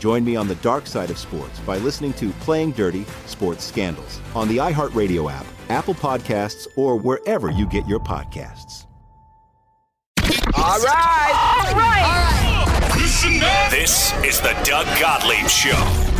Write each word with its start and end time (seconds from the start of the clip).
Join 0.00 0.24
me 0.24 0.34
on 0.34 0.48
the 0.48 0.54
dark 0.56 0.86
side 0.86 1.10
of 1.10 1.18
sports 1.18 1.60
by 1.60 1.76
listening 1.76 2.14
to 2.14 2.30
Playing 2.40 2.72
Dirty 2.72 3.04
Sports 3.26 3.64
Scandals 3.64 4.18
on 4.34 4.48
the 4.48 4.56
iHeartRadio 4.56 5.30
app, 5.30 5.44
Apple 5.68 5.92
Podcasts, 5.92 6.66
or 6.74 6.96
wherever 6.96 7.50
you 7.50 7.66
get 7.68 7.86
your 7.86 8.00
podcasts. 8.00 8.86
All 10.56 10.80
right. 10.80 11.66
All 11.66 11.74
right. 11.74 12.92
Listen 12.96 13.42
up. 13.42 13.70
This 13.70 14.14
is 14.24 14.40
the 14.40 14.58
Doug 14.64 14.86
Gottlieb 14.98 15.46
Show. 15.48 15.76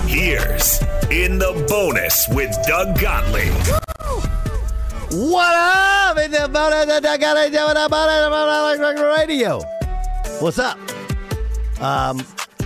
Here's 0.07 0.83
In 1.11 1.39
the 1.39 1.65
Bonus 1.67 2.29
with 2.33 2.55
Doug 2.67 3.01
Gottlieb. 3.01 3.55
What 5.13 5.57
up? 5.57 6.19
In 6.19 6.33
the 6.33 6.51
bonus, 6.53 7.01
Doug 7.01 7.19
Gottlieb 7.19 7.55
radio. 9.17 9.63
What's 10.39 10.59
up? 10.59 10.79
Um, 11.81 12.21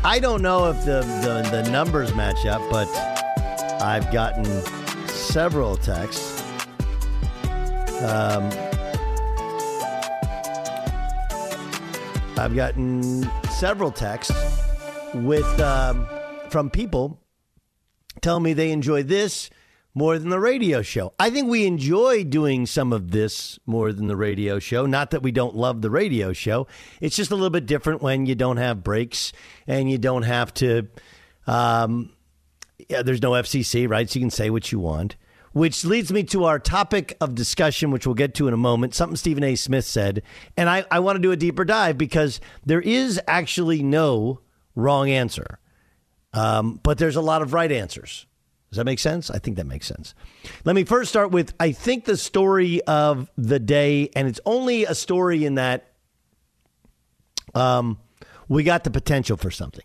I 0.07 0.19
don't 0.21 0.43
know 0.43 0.69
if 0.69 0.85
the, 0.85 1.01
the, 1.01 1.63
the 1.63 1.71
numbers 1.71 2.15
match 2.15 2.45
up, 2.45 2.61
but 2.71 2.87
I've 3.81 4.13
gotten 4.13 4.45
several 5.09 5.79
texts. 5.79 6.43
Um, 8.03 8.51
I've 12.37 12.55
gotten 12.55 13.27
several 13.49 13.91
texts 13.91 14.37
with 15.15 15.59
um, 15.59 16.07
from 16.51 16.69
people 16.69 17.19
telling 18.21 18.43
me 18.43 18.53
they 18.53 18.73
enjoy 18.73 19.05
this 19.05 19.49
more 19.95 20.19
than 20.19 20.29
the 20.29 20.41
radio 20.41 20.83
show. 20.83 21.15
I 21.19 21.31
think 21.31 21.49
we 21.49 21.67
enjoy 21.67 22.25
doing 22.25 22.67
some 22.67 22.93
of 22.93 23.13
this 23.13 23.59
more 23.65 23.93
than 23.93 24.09
the 24.09 24.17
radio 24.17 24.59
show. 24.59 24.87
Not 24.87 25.13
that 25.13 25.23
we 25.23 25.31
don't 25.31 25.55
love 25.55 25.83
the 25.83 25.91
radio 25.91 26.33
show. 26.33 26.67
It's 27.01 27.17
just 27.17 27.31
a 27.31 27.35
little 27.37 27.51
bit 27.51 27.67
different 27.67 28.03
when 28.03 28.27
you 28.27 28.35
don't 28.35 28.57
have 28.57 28.83
breaks 28.83 29.33
and 29.67 29.89
you 29.89 29.99
don't 29.99 30.25
have 30.25 30.53
to. 30.55 30.89
Um, 31.47 32.11
yeah, 32.89 33.03
there's 33.03 33.23
no 33.23 33.33
FCC, 33.33 33.89
right? 33.89 34.11
So 34.11 34.19
you 34.19 34.25
can 34.25 34.31
say 34.31 34.51
what 34.51 34.73
you 34.73 34.81
want. 34.81 35.17
Which 35.53 35.85
leads 35.85 36.11
me 36.11 36.25
to 36.25 36.47
our 36.47 36.59
topic 36.59 37.17
of 37.21 37.37
discussion, 37.37 37.93
which 37.93 38.07
we'll 38.07 38.17
get 38.17 38.35
to 38.35 38.49
in 38.49 38.55
a 38.55 38.57
moment. 38.57 38.93
Something 38.93 39.15
Stephen 39.15 39.45
A. 39.45 39.55
Smith 39.55 39.85
said. 39.85 40.25
And 40.57 40.69
I, 40.69 40.85
I 40.91 40.99
want 40.99 41.15
to 41.15 41.23
do 41.23 41.31
a 41.31 41.37
deeper 41.37 41.65
dive 41.65 41.97
because 41.97 42.41
there 42.67 42.81
is 42.81 43.21
actually 43.29 43.81
no 43.81 44.41
wrong 44.75 45.09
answer. 45.09 45.61
Um, 46.33 46.81
but 46.83 46.99
there's 46.99 47.15
a 47.15 47.21
lot 47.21 47.41
of 47.41 47.53
right 47.53 47.71
answers. 47.71 48.27
Does 48.75 48.79
that 48.79 48.87
make 48.87 48.99
sense? 48.99 49.31
I 49.31 49.39
think 49.39 49.57
that 49.59 49.67
makes 49.67 49.87
sense. 49.87 50.17
Let 50.65 50.75
me 50.75 50.83
first 50.83 51.09
start 51.09 51.31
with 51.31 51.55
I 51.61 51.71
think 51.71 52.07
the 52.07 52.17
story 52.17 52.83
of 52.83 53.31
the 53.39 53.61
day, 53.61 54.11
and 54.17 54.27
it's 54.27 54.41
only 54.45 54.85
a 54.85 54.97
story 54.97 55.45
in 55.45 55.55
that 55.55 55.93
um, 57.55 58.01
we 58.49 58.65
got 58.65 58.83
the 58.83 58.91
potential 58.91 59.37
for 59.37 59.53
something. 59.53 59.85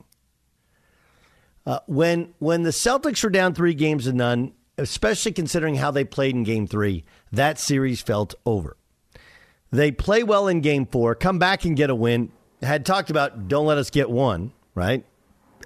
Uh, 1.67 1.81
when 1.85 2.33
when 2.39 2.63
the 2.63 2.71
Celtics 2.71 3.23
were 3.23 3.29
down 3.29 3.53
three 3.53 3.75
games 3.75 4.05
to 4.05 4.13
none, 4.13 4.53
especially 4.79 5.33
considering 5.33 5.75
how 5.75 5.91
they 5.91 6.03
played 6.03 6.33
in 6.33 6.43
Game 6.43 6.65
Three, 6.65 7.05
that 7.31 7.59
series 7.59 8.01
felt 8.01 8.33
over. 8.43 8.75
They 9.69 9.91
play 9.91 10.23
well 10.23 10.47
in 10.47 10.61
Game 10.61 10.87
Four, 10.87 11.13
come 11.13 11.37
back 11.37 11.63
and 11.63 11.77
get 11.77 11.91
a 11.91 11.95
win. 11.95 12.31
Had 12.63 12.87
talked 12.87 13.11
about 13.11 13.47
don't 13.47 13.67
let 13.67 13.77
us 13.77 13.91
get 13.91 14.09
one, 14.09 14.51
right? 14.73 15.05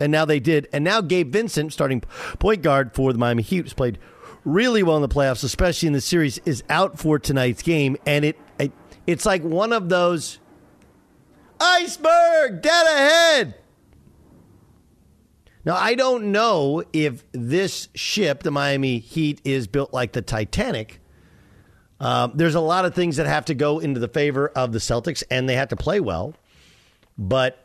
And 0.03 0.12
now 0.12 0.25
they 0.25 0.41
did. 0.41 0.68
And 0.74 0.84
now 0.84 1.00
Gabe 1.00 1.31
Vincent, 1.31 1.72
starting 1.72 2.02
point 2.38 2.62
guard 2.62 2.94
for 2.94 3.14
the 3.14 3.19
Miami 3.19 3.41
Heat, 3.41 3.64
has 3.64 3.74
played 3.74 4.00
really 4.44 4.84
well 4.84 4.97
in 4.97 5.02
the 5.02 5.08
playoffs, 5.08 5.46
especially 5.46 5.88
in 5.88 5.94
the 5.94 6.02
series, 6.02 6.40
is 6.40 6.62
out 6.69 7.00
for 7.00 7.18
tonight's 7.18 7.62
game. 7.62 7.96
And 8.06 8.25
it, 8.25 8.38
it 8.59 8.74
it's 9.08 9.25
like 9.25 9.44
one 9.44 9.72
of 9.72 9.88
those 9.88 10.40
iceberg 11.58 12.62
dead 12.62 12.86
ahead. 12.86 13.56
Now 15.64 15.75
I 15.75 15.96
don't 15.96 16.34
know 16.34 16.84
if 16.91 17.24
this 17.31 17.88
ship, 17.96 18.44
the 18.44 18.52
Miami 18.52 19.00
Heat, 19.00 19.40
is 19.46 19.68
built 19.68 19.94
like 19.94 20.12
the 20.12 20.22
Titanic. 20.22 21.00
Um, 22.02 22.34
there's 22.35 22.56
a 22.56 22.59
lot 22.59 22.84
of 22.84 22.94
things 22.94 23.16
that 23.16 23.25
have 23.25 23.46
to 23.46 23.53
go 23.53 23.80
into 23.80 24.02
the 24.02 24.09
favor 24.09 24.50
of 24.50 24.74
the 24.74 24.80
Celtics, 24.80 25.24
and 25.31 25.47
they 25.47 25.56
have 25.56 25.70
to 25.70 25.78
play 25.78 26.02
well. 26.02 26.35
But 27.18 27.62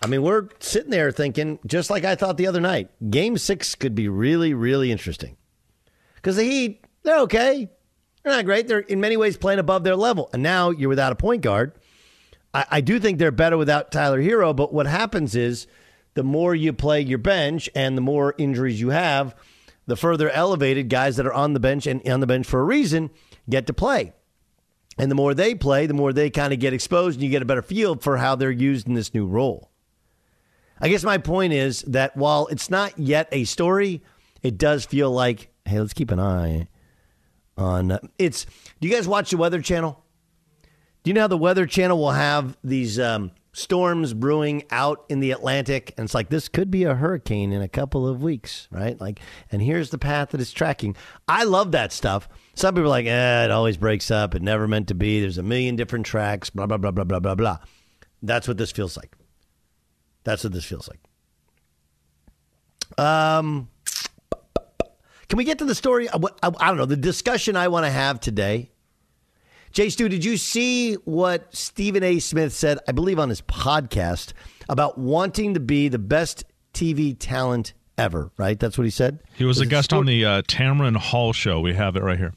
I 0.00 0.06
mean, 0.06 0.22
we're 0.22 0.48
sitting 0.60 0.90
there 0.90 1.10
thinking, 1.10 1.58
just 1.66 1.90
like 1.90 2.04
I 2.04 2.14
thought 2.14 2.36
the 2.36 2.46
other 2.46 2.60
night, 2.60 2.88
game 3.10 3.36
six 3.36 3.74
could 3.74 3.94
be 3.94 4.08
really, 4.08 4.54
really 4.54 4.92
interesting. 4.92 5.36
Because 6.14 6.36
the 6.36 6.44
Heat, 6.44 6.84
they're 7.02 7.20
okay. 7.20 7.68
They're 8.22 8.32
not 8.32 8.44
great. 8.44 8.68
They're 8.68 8.80
in 8.80 9.00
many 9.00 9.16
ways 9.16 9.36
playing 9.36 9.58
above 9.58 9.84
their 9.84 9.96
level. 9.96 10.30
And 10.32 10.42
now 10.42 10.70
you're 10.70 10.88
without 10.88 11.12
a 11.12 11.16
point 11.16 11.42
guard. 11.42 11.72
I, 12.54 12.66
I 12.70 12.80
do 12.80 13.00
think 13.00 13.18
they're 13.18 13.30
better 13.30 13.56
without 13.56 13.90
Tyler 13.90 14.22
Herro, 14.22 14.54
but 14.54 14.72
what 14.72 14.86
happens 14.86 15.34
is 15.34 15.66
the 16.14 16.22
more 16.22 16.54
you 16.54 16.72
play 16.72 17.00
your 17.00 17.18
bench 17.18 17.68
and 17.74 17.96
the 17.96 18.02
more 18.02 18.34
injuries 18.38 18.80
you 18.80 18.90
have, 18.90 19.34
the 19.86 19.96
further 19.96 20.30
elevated 20.30 20.88
guys 20.88 21.16
that 21.16 21.26
are 21.26 21.32
on 21.32 21.54
the 21.54 21.60
bench 21.60 21.86
and 21.86 22.06
on 22.08 22.20
the 22.20 22.26
bench 22.26 22.46
for 22.46 22.60
a 22.60 22.64
reason 22.64 23.10
get 23.48 23.66
to 23.66 23.72
play. 23.72 24.12
And 24.98 25.10
the 25.10 25.14
more 25.14 25.32
they 25.32 25.54
play, 25.54 25.86
the 25.86 25.94
more 25.94 26.12
they 26.12 26.28
kind 26.28 26.52
of 26.52 26.58
get 26.58 26.72
exposed 26.72 27.16
and 27.16 27.24
you 27.24 27.30
get 27.30 27.42
a 27.42 27.46
better 27.46 27.62
feel 27.62 27.96
for 27.96 28.16
how 28.16 28.34
they're 28.34 28.50
used 28.50 28.86
in 28.86 28.94
this 28.94 29.14
new 29.14 29.26
role. 29.26 29.70
I 30.80 30.88
guess 30.88 31.04
my 31.04 31.18
point 31.18 31.52
is 31.52 31.82
that 31.82 32.16
while 32.16 32.46
it's 32.48 32.70
not 32.70 32.98
yet 32.98 33.28
a 33.32 33.44
story, 33.44 34.02
it 34.42 34.58
does 34.58 34.84
feel 34.84 35.10
like, 35.10 35.50
hey, 35.64 35.80
let's 35.80 35.92
keep 35.92 36.10
an 36.10 36.20
eye 36.20 36.68
on 37.56 37.92
uh, 37.92 37.98
it's. 38.18 38.46
Do 38.80 38.88
you 38.88 38.94
guys 38.94 39.08
watch 39.08 39.30
the 39.30 39.36
Weather 39.36 39.60
Channel? 39.60 40.02
Do 41.02 41.10
you 41.10 41.14
know 41.14 41.22
how 41.22 41.28
the 41.28 41.36
Weather 41.36 41.66
Channel 41.66 41.98
will 41.98 42.12
have 42.12 42.56
these 42.62 42.98
um, 42.98 43.30
storms 43.52 44.14
brewing 44.14 44.64
out 44.70 45.04
in 45.08 45.20
the 45.20 45.30
Atlantic? 45.30 45.94
And 45.96 46.04
it's 46.04 46.14
like, 46.14 46.28
this 46.28 46.48
could 46.48 46.70
be 46.70 46.84
a 46.84 46.94
hurricane 46.94 47.52
in 47.52 47.62
a 47.62 47.68
couple 47.68 48.06
of 48.06 48.22
weeks, 48.22 48.68
right? 48.70 49.00
Like, 49.00 49.20
and 49.50 49.62
here's 49.62 49.90
the 49.90 49.98
path 49.98 50.30
that 50.30 50.40
it's 50.40 50.52
tracking. 50.52 50.96
I 51.26 51.44
love 51.44 51.72
that 51.72 51.92
stuff. 51.92 52.28
Some 52.54 52.74
people 52.74 52.86
are 52.86 52.88
like, 52.88 53.06
eh, 53.06 53.44
it 53.44 53.50
always 53.50 53.76
breaks 53.76 54.10
up. 54.10 54.34
It 54.34 54.42
never 54.42 54.68
meant 54.68 54.88
to 54.88 54.94
be. 54.94 55.20
There's 55.20 55.38
a 55.38 55.42
million 55.42 55.76
different 55.76 56.06
tracks, 56.06 56.50
blah, 56.50 56.66
blah, 56.66 56.78
blah, 56.78 56.90
blah, 56.90 57.04
blah, 57.04 57.20
blah, 57.20 57.34
blah. 57.34 57.58
That's 58.22 58.48
what 58.48 58.58
this 58.58 58.72
feels 58.72 58.96
like. 58.96 59.16
That's 60.28 60.44
what 60.44 60.52
this 60.52 60.66
feels 60.66 60.90
like. 60.90 61.00
Um, 63.02 63.70
Can 65.30 65.38
we 65.38 65.44
get 65.44 65.58
to 65.60 65.64
the 65.64 65.74
story? 65.74 66.06
I, 66.10 66.18
I 66.42 66.68
don't 66.68 66.76
know, 66.76 66.84
the 66.84 66.98
discussion 66.98 67.56
I 67.56 67.68
want 67.68 67.86
to 67.86 67.90
have 67.90 68.20
today. 68.20 68.70
Jay 69.72 69.88
Stu, 69.88 70.06
did 70.06 70.26
you 70.26 70.36
see 70.36 70.96
what 71.06 71.56
Stephen 71.56 72.02
A. 72.02 72.18
Smith 72.18 72.52
said, 72.52 72.78
I 72.86 72.92
believe 72.92 73.18
on 73.18 73.30
his 73.30 73.40
podcast, 73.40 74.34
about 74.68 74.98
wanting 74.98 75.54
to 75.54 75.60
be 75.60 75.88
the 75.88 75.98
best 75.98 76.44
TV 76.74 77.16
talent 77.18 77.72
ever, 77.96 78.30
right? 78.36 78.60
That's 78.60 78.76
what 78.76 78.84
he 78.84 78.90
said? 78.90 79.20
He 79.34 79.46
was, 79.46 79.58
was 79.58 79.66
a 79.66 79.70
guest 79.70 79.94
on 79.94 80.04
the 80.04 80.26
uh, 80.26 80.42
Tamron 80.42 80.98
Hall 80.98 81.32
show. 81.32 81.60
We 81.60 81.72
have 81.72 81.96
it 81.96 82.02
right 82.02 82.18
here. 82.18 82.34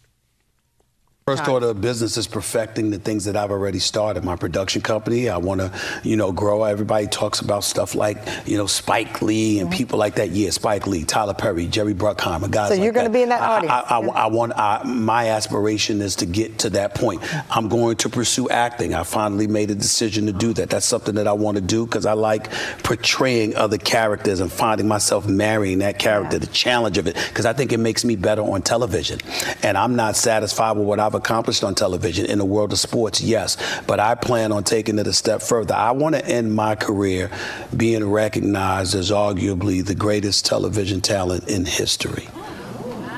First 1.38 1.48
order 1.48 1.70
of 1.70 1.80
business 1.80 2.18
is 2.18 2.28
perfecting 2.28 2.92
the 2.92 3.00
things 3.00 3.24
that 3.24 3.38
I've 3.38 3.52
already 3.52 3.80
started. 3.80 4.26
My 4.26 4.36
production 4.36 4.82
company, 4.82 5.30
I 5.30 5.38
want 5.38 5.62
to, 5.62 5.72
you 6.04 6.18
know, 6.18 6.34
grow. 6.34 6.64
Everybody 6.64 7.08
talks 7.08 7.40
about 7.40 7.64
stuff 7.64 7.96
like, 7.96 8.18
you 8.46 8.58
know, 8.58 8.68
Spike 8.68 9.22
Lee 9.22 9.60
and 9.60 9.70
mm-hmm. 9.70 9.78
people 9.78 9.98
like 9.98 10.16
that. 10.16 10.32
Yeah, 10.32 10.50
Spike 10.50 10.88
Lee, 10.88 11.06
Tyler 11.06 11.34
Perry, 11.34 11.68
Jerry 11.68 11.94
Bruckheimer, 11.94 12.52
guys. 12.52 12.68
So 12.68 12.74
you're 12.74 12.88
like 12.88 12.96
going 12.96 13.06
to 13.06 13.12
be 13.12 13.22
in 13.22 13.30
that 13.30 13.42
audience. 13.42 13.72
I, 13.72 13.96
I, 13.96 14.00
I, 14.00 14.24
I 14.24 14.28
want. 14.28 14.58
my 14.86 15.30
aspiration 15.30 16.02
is 16.02 16.18
to 16.18 16.26
get 16.26 16.60
to 16.60 16.70
that 16.72 16.96
point. 16.96 17.22
I'm 17.50 17.70
going 17.70 17.96
to 17.98 18.10
pursue 18.10 18.50
acting. 18.50 18.94
I 18.94 19.04
finally 19.04 19.48
made 19.48 19.72
a 19.72 19.76
decision 19.76 20.26
to 20.26 20.34
do 20.34 20.52
that. 20.54 20.70
That's 20.70 20.86
something 20.86 21.16
that 21.16 21.28
I 21.28 21.34
want 21.34 21.56
to 21.56 21.62
do 21.62 21.86
because 21.86 22.06
I 22.06 22.14
like 22.14 22.52
portraying 22.84 23.56
other 23.56 23.78
characters 23.78 24.42
and 24.42 24.52
finding 24.52 24.90
myself 24.90 25.28
marrying 25.28 25.80
that 25.80 25.98
character. 25.98 26.36
Yeah. 26.36 26.40
The 26.40 26.48
challenge 26.48 26.98
of 26.98 27.08
it, 27.08 27.16
because 27.16 27.46
I 27.46 27.54
think 27.54 27.72
it 27.72 27.80
makes 27.80 28.04
me 28.04 28.18
better 28.18 28.42
on 28.42 28.64
television. 28.64 29.20
And 29.64 29.78
I'm 29.78 29.96
not 29.96 30.18
satisfied 30.18 30.76
with 30.76 30.86
what 30.86 31.00
I've 31.00 31.21
accomplished 31.22 31.64
on 31.64 31.76
television 31.76 32.26
in 32.26 32.40
the 32.40 32.46
world 32.46 32.74
of 32.74 32.80
sports, 32.80 33.22
yes, 33.22 33.58
but 33.88 34.00
I 34.00 34.16
plan 34.16 34.52
on 34.52 34.64
taking 34.64 34.98
it 35.00 35.08
a 35.08 35.14
step 35.14 35.42
further. 35.42 35.76
I 35.76 35.92
want 35.92 36.16
to 36.16 36.26
end 36.26 36.56
my 36.56 36.76
career 36.76 37.30
being 37.76 38.10
recognized 38.10 38.96
as 38.96 39.12
arguably 39.12 39.86
the 39.86 39.96
greatest 39.96 40.46
television 40.46 41.02
talent 41.02 41.48
in 41.48 41.66
history. 41.66 42.28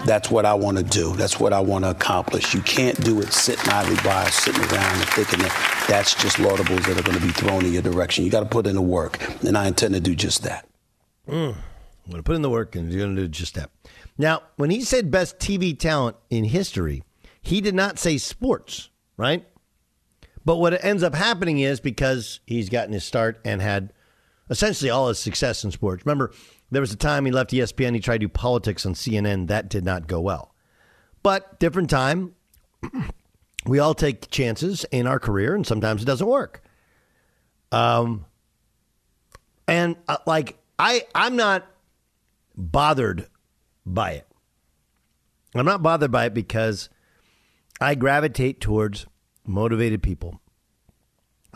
That's 0.06 0.30
what 0.30 0.46
I 0.46 0.54
want 0.54 0.78
to 0.78 0.84
do. 0.84 1.16
That's 1.16 1.40
what 1.40 1.54
I 1.54 1.62
want 1.62 1.86
to 1.86 1.92
accomplish. 1.92 2.54
You 2.54 2.62
can't 2.62 3.02
do 3.06 3.22
it 3.22 3.32
sitting 3.32 3.70
idly 3.72 3.96
by, 4.04 4.26
sitting 4.26 4.62
around 4.62 5.00
and 5.00 5.10
thinking 5.10 5.40
that 5.40 5.86
that's 5.88 6.14
just 6.16 6.38
laudables 6.38 6.86
that 6.88 7.00
are 7.00 7.04
going 7.04 7.18
to 7.18 7.26
be 7.26 7.32
thrown 7.32 7.66
in 7.66 7.72
your 7.72 7.82
direction. 7.82 8.26
You 8.26 8.32
got 8.32 8.42
to 8.42 8.46
put 8.46 8.68
in 8.68 8.76
the 8.76 8.82
work, 8.82 9.18
and 9.44 9.58
I 9.58 9.68
intend 9.68 9.94
to 9.94 10.02
do 10.02 10.14
just 10.14 10.44
that. 10.44 10.68
Mm. 11.28 11.56
I'm 11.56 12.12
going 12.12 12.18
to 12.18 12.24
put 12.24 12.36
in 12.36 12.42
the 12.42 12.50
work, 12.50 12.76
and 12.76 12.92
you're 12.92 13.06
going 13.06 13.16
to 13.16 13.22
do 13.22 13.28
just 13.30 13.56
that. 13.56 13.70
Now, 14.18 14.44
when 14.58 14.70
he 14.70 14.82
said 14.82 15.10
best 15.10 15.40
TV 15.40 15.78
talent 15.78 16.18
in 16.30 16.44
history, 16.44 17.04
he 17.44 17.62
did 17.62 17.76
not 17.76 18.00
say 18.00 18.18
sports, 18.18 18.90
right? 19.18 19.46
But 20.46 20.58
what 20.58 20.84
ends 20.84 21.04
up 21.04 21.14
happening 21.14 21.60
is 21.60 21.80
because 21.80 22.40
he's 22.46 22.70
gotten 22.70 22.94
his 22.94 23.04
start 23.04 23.40
and 23.46 23.62
had 23.62 23.94
essentially 24.50 24.90
all 24.90 25.10
his 25.10 25.20
success 25.20 25.64
in 25.64 25.72
sports. 25.72 26.06
Remember, 26.06 26.32
there 26.72 26.82
was 26.82 26.92
a 26.92 26.98
time 26.98 27.26
he 27.26 27.32
left 27.32 27.52
ESPN, 27.52 27.94
he 27.94 28.00
tried 28.00 28.16
to 28.22 28.28
do 28.28 28.30
politics 28.30 28.86
on 28.86 28.94
CNN. 28.94 29.48
That 29.48 29.70
did 29.70 29.86
not 29.86 30.08
go 30.08 30.20
well. 30.20 30.54
But 31.22 31.60
different 31.60 31.90
time, 31.90 32.34
we 33.66 33.80
all 33.80 33.94
take 33.94 34.30
chances 34.32 34.86
in 34.92 35.06
our 35.06 35.20
career, 35.20 35.56
and 35.56 35.68
sometimes 35.68 36.02
it 36.02 36.06
doesn't 36.06 36.28
work. 36.28 36.62
Um, 37.72 38.26
and 39.68 39.96
uh, 40.08 40.18
like 40.26 40.58
I, 40.80 41.04
I'm 41.14 41.36
not 41.36 41.66
bothered 42.56 43.28
by 43.86 44.12
it. 44.12 44.28
I'm 45.56 45.66
not 45.66 45.84
bothered 45.84 46.12
by 46.12 46.26
it 46.26 46.34
because 46.34 46.90
I 47.82 47.96
gravitate 47.96 48.62
towards 48.62 49.06
motivated 49.46 50.02
people 50.02 50.40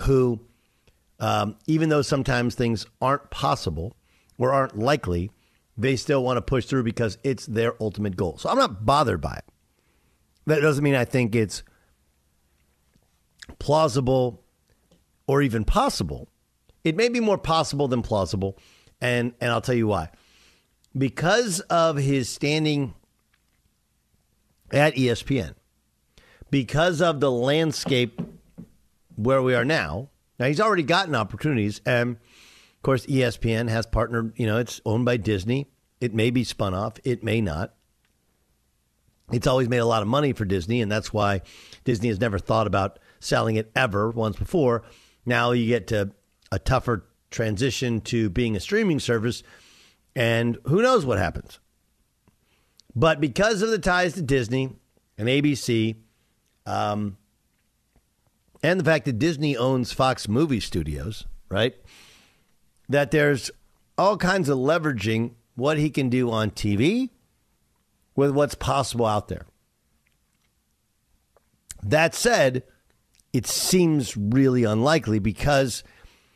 who, 0.02 0.42
um, 1.20 1.56
even 1.68 1.90
though 1.90 2.02
sometimes 2.02 2.56
things 2.56 2.86
aren't 3.02 3.30
possible 3.30 3.96
or 4.38 4.54
aren't 4.54 4.78
likely, 4.78 5.32
they 5.78 5.96
still 5.96 6.24
want 6.24 6.38
to 6.38 6.42
push 6.42 6.66
through 6.66 6.84
because 6.84 7.18
it's 7.24 7.46
their 7.46 7.82
ultimate 7.82 8.16
goal. 8.16 8.38
So 8.38 8.50
I'm 8.50 8.58
not 8.58 8.86
bothered 8.86 9.22
by 9.22 9.36
it. 9.36 9.46
That 10.48 10.62
doesn't 10.62 10.84
mean 10.84 10.96
I 10.96 11.06
think 11.06 11.36
it's 11.36 11.64
plausible 13.60 14.44
or 15.28 15.42
even 15.42 15.64
possible. 15.66 16.30
It 16.84 16.96
may 16.96 17.10
be 17.10 17.20
more 17.20 17.38
possible 17.38 17.88
than 17.88 18.02
plausible, 18.02 18.58
and 19.02 19.34
and 19.42 19.52
I'll 19.52 19.62
tell 19.62 19.76
you 19.76 19.88
why. 19.88 20.10
Because 20.98 21.60
of 21.62 21.98
his 21.98 22.30
standing 22.30 22.94
at 24.72 24.96
ESPN, 24.96 25.54
because 26.50 27.02
of 27.02 27.20
the 27.20 27.32
landscape 27.32 28.22
where 29.16 29.42
we 29.42 29.56
are 29.56 29.66
now. 29.66 30.10
Now 30.40 30.46
he's 30.46 30.62
already 30.62 30.84
gotten 30.84 31.16
opportunities, 31.16 31.82
and 31.86 32.16
of 32.16 32.82
course 32.84 33.06
ESPN 33.08 33.70
has 33.70 33.86
partnered. 33.86 34.34
You 34.38 34.46
know, 34.46 34.58
it's 34.58 34.80
owned 34.86 35.06
by 35.06 35.18
Disney. 35.18 35.68
It 36.00 36.14
may 36.14 36.30
be 36.30 36.44
spun 36.44 36.74
off. 36.74 36.94
It 37.04 37.24
may 37.24 37.42
not. 37.42 37.74
It's 39.32 39.48
always 39.48 39.68
made 39.68 39.80
a 39.80 39.86
lot 39.86 40.04
of 40.04 40.08
money 40.08 40.32
for 40.32 40.46
Disney, 40.46 40.82
and 40.82 40.92
that's 40.92 41.12
why 41.12 41.42
Disney 41.84 42.08
has 42.08 42.22
never 42.22 42.40
thought 42.40 42.68
about 42.68 43.00
selling 43.20 43.58
it 43.58 43.72
ever 43.76 44.10
once 44.12 44.38
before. 44.38 44.84
Now 45.26 45.52
you 45.52 45.68
get 45.68 45.88
to 45.88 46.12
a 46.52 46.60
tougher 46.60 47.08
transition 47.30 48.00
to 48.02 48.30
being 48.30 48.56
a 48.56 48.60
streaming 48.60 49.00
service, 49.00 49.44
and 50.16 50.58
who 50.66 50.82
knows 50.82 51.06
what 51.06 51.18
happens. 51.18 51.60
But 52.96 53.20
because 53.20 53.62
of 53.62 53.70
the 53.70 53.80
ties 53.80 54.14
to 54.14 54.22
Disney 54.22 54.76
and 55.18 55.28
ABC, 55.28 55.98
um, 56.68 57.18
and 58.62 58.80
the 58.80 58.84
fact 58.84 59.06
that 59.06 59.18
Disney 59.18 59.56
owns 59.56 59.94
Fox 59.94 60.28
Movie 60.28 60.60
Studios, 60.60 61.26
right? 61.50 61.76
That 62.90 63.12
there's 63.12 63.50
all 63.98 64.18
kinds 64.18 64.50
of 64.50 64.58
leveraging 64.58 65.32
what 65.56 65.78
he 65.78 65.90
can 65.90 66.10
do 66.10 66.30
on 66.30 66.52
TV 66.52 67.10
with 68.16 68.32
what's 68.32 68.56
possible 68.56 69.06
out 69.06 69.30
there. 69.30 69.46
That 71.82 72.14
said, 72.14 72.64
it 73.32 73.48
seems 73.48 74.18
really 74.18 74.64
unlikely 74.66 75.20
because 75.20 75.84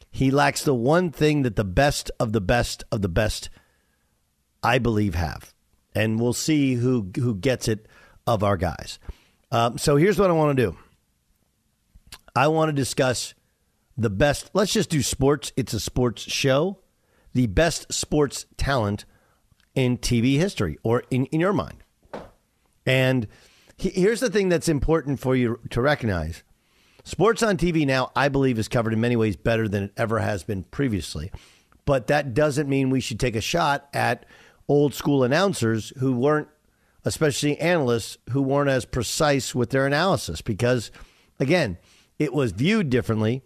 he 0.10 0.32
lacks 0.32 0.64
the 0.64 0.74
one 0.74 1.12
thing 1.12 1.42
that 1.42 1.58
the 1.58 1.66
best 1.66 2.10
of 2.20 2.32
the 2.32 2.42
best 2.42 2.84
of 2.92 3.02
the 3.02 3.10
best, 3.10 3.50
I 4.64 4.78
believe, 4.78 5.16
have. 5.16 5.54
And 5.94 6.20
we'll 6.22 6.34
see 6.34 6.76
who 6.76 7.12
who 7.18 7.36
gets 7.36 7.68
it 7.68 7.86
of 8.26 8.44
our 8.44 8.56
guys. 8.56 8.98
Um, 9.52 9.78
so 9.78 9.98
here's 9.98 10.18
what 10.18 10.30
I 10.30 10.34
want 10.34 10.58
to 10.58 10.64
do. 10.64 10.78
I 12.36 12.48
want 12.48 12.70
to 12.70 12.74
discuss 12.74 13.34
the 13.98 14.10
best. 14.10 14.52
Let's 14.54 14.72
just 14.72 14.90
do 14.90 15.02
sports. 15.02 15.52
It's 15.58 15.74
a 15.74 15.80
sports 15.80 16.22
show. 16.22 16.80
The 17.34 17.48
best 17.48 17.92
sports 17.94 18.46
talent 18.58 19.06
in 19.76 19.98
TV 19.98 20.38
history, 20.38 20.78
or 20.84 21.04
in, 21.10 21.26
in 21.28 21.40
your 21.40 21.54
mind. 21.54 21.84
And 22.86 23.28
he, 23.78 23.90
here's 23.90 24.20
the 24.20 24.30
thing 24.30 24.50
that's 24.50 24.68
important 24.68 25.20
for 25.20 25.36
you 25.36 25.60
to 25.70 25.82
recognize. 25.82 26.44
Sports 27.04 27.42
on 27.42 27.58
TV 27.58 27.86
now, 27.86 28.12
I 28.16 28.30
believe, 28.30 28.60
is 28.60 28.68
covered 28.68 28.94
in 28.94 29.02
many 29.02 29.16
ways 29.16 29.36
better 29.36 29.68
than 29.68 29.84
it 29.84 29.94
ever 29.98 30.20
has 30.20 30.44
been 30.44 30.64
previously. 30.64 31.32
But 31.86 32.08
that 32.08 32.34
doesn't 32.34 32.70
mean 32.70 32.90
we 32.90 33.00
should 33.00 33.20
take 33.20 33.36
a 33.36 33.42
shot 33.42 33.88
at 33.94 34.26
old 34.68 34.94
school 34.94 35.24
announcers 35.24 35.92
who 35.98 36.14
weren't 36.16 36.48
especially 37.04 37.60
analysts 37.60 38.18
who 38.30 38.42
weren't 38.42 38.70
as 38.70 38.86
precise 38.86 39.56
with 39.56 39.72
their 39.72 39.88
analysis 39.88 40.42
because, 40.42 40.92
again, 41.40 41.78
it 42.20 42.34
was 42.34 42.52
viewed 42.52 42.90
differently, 42.90 43.44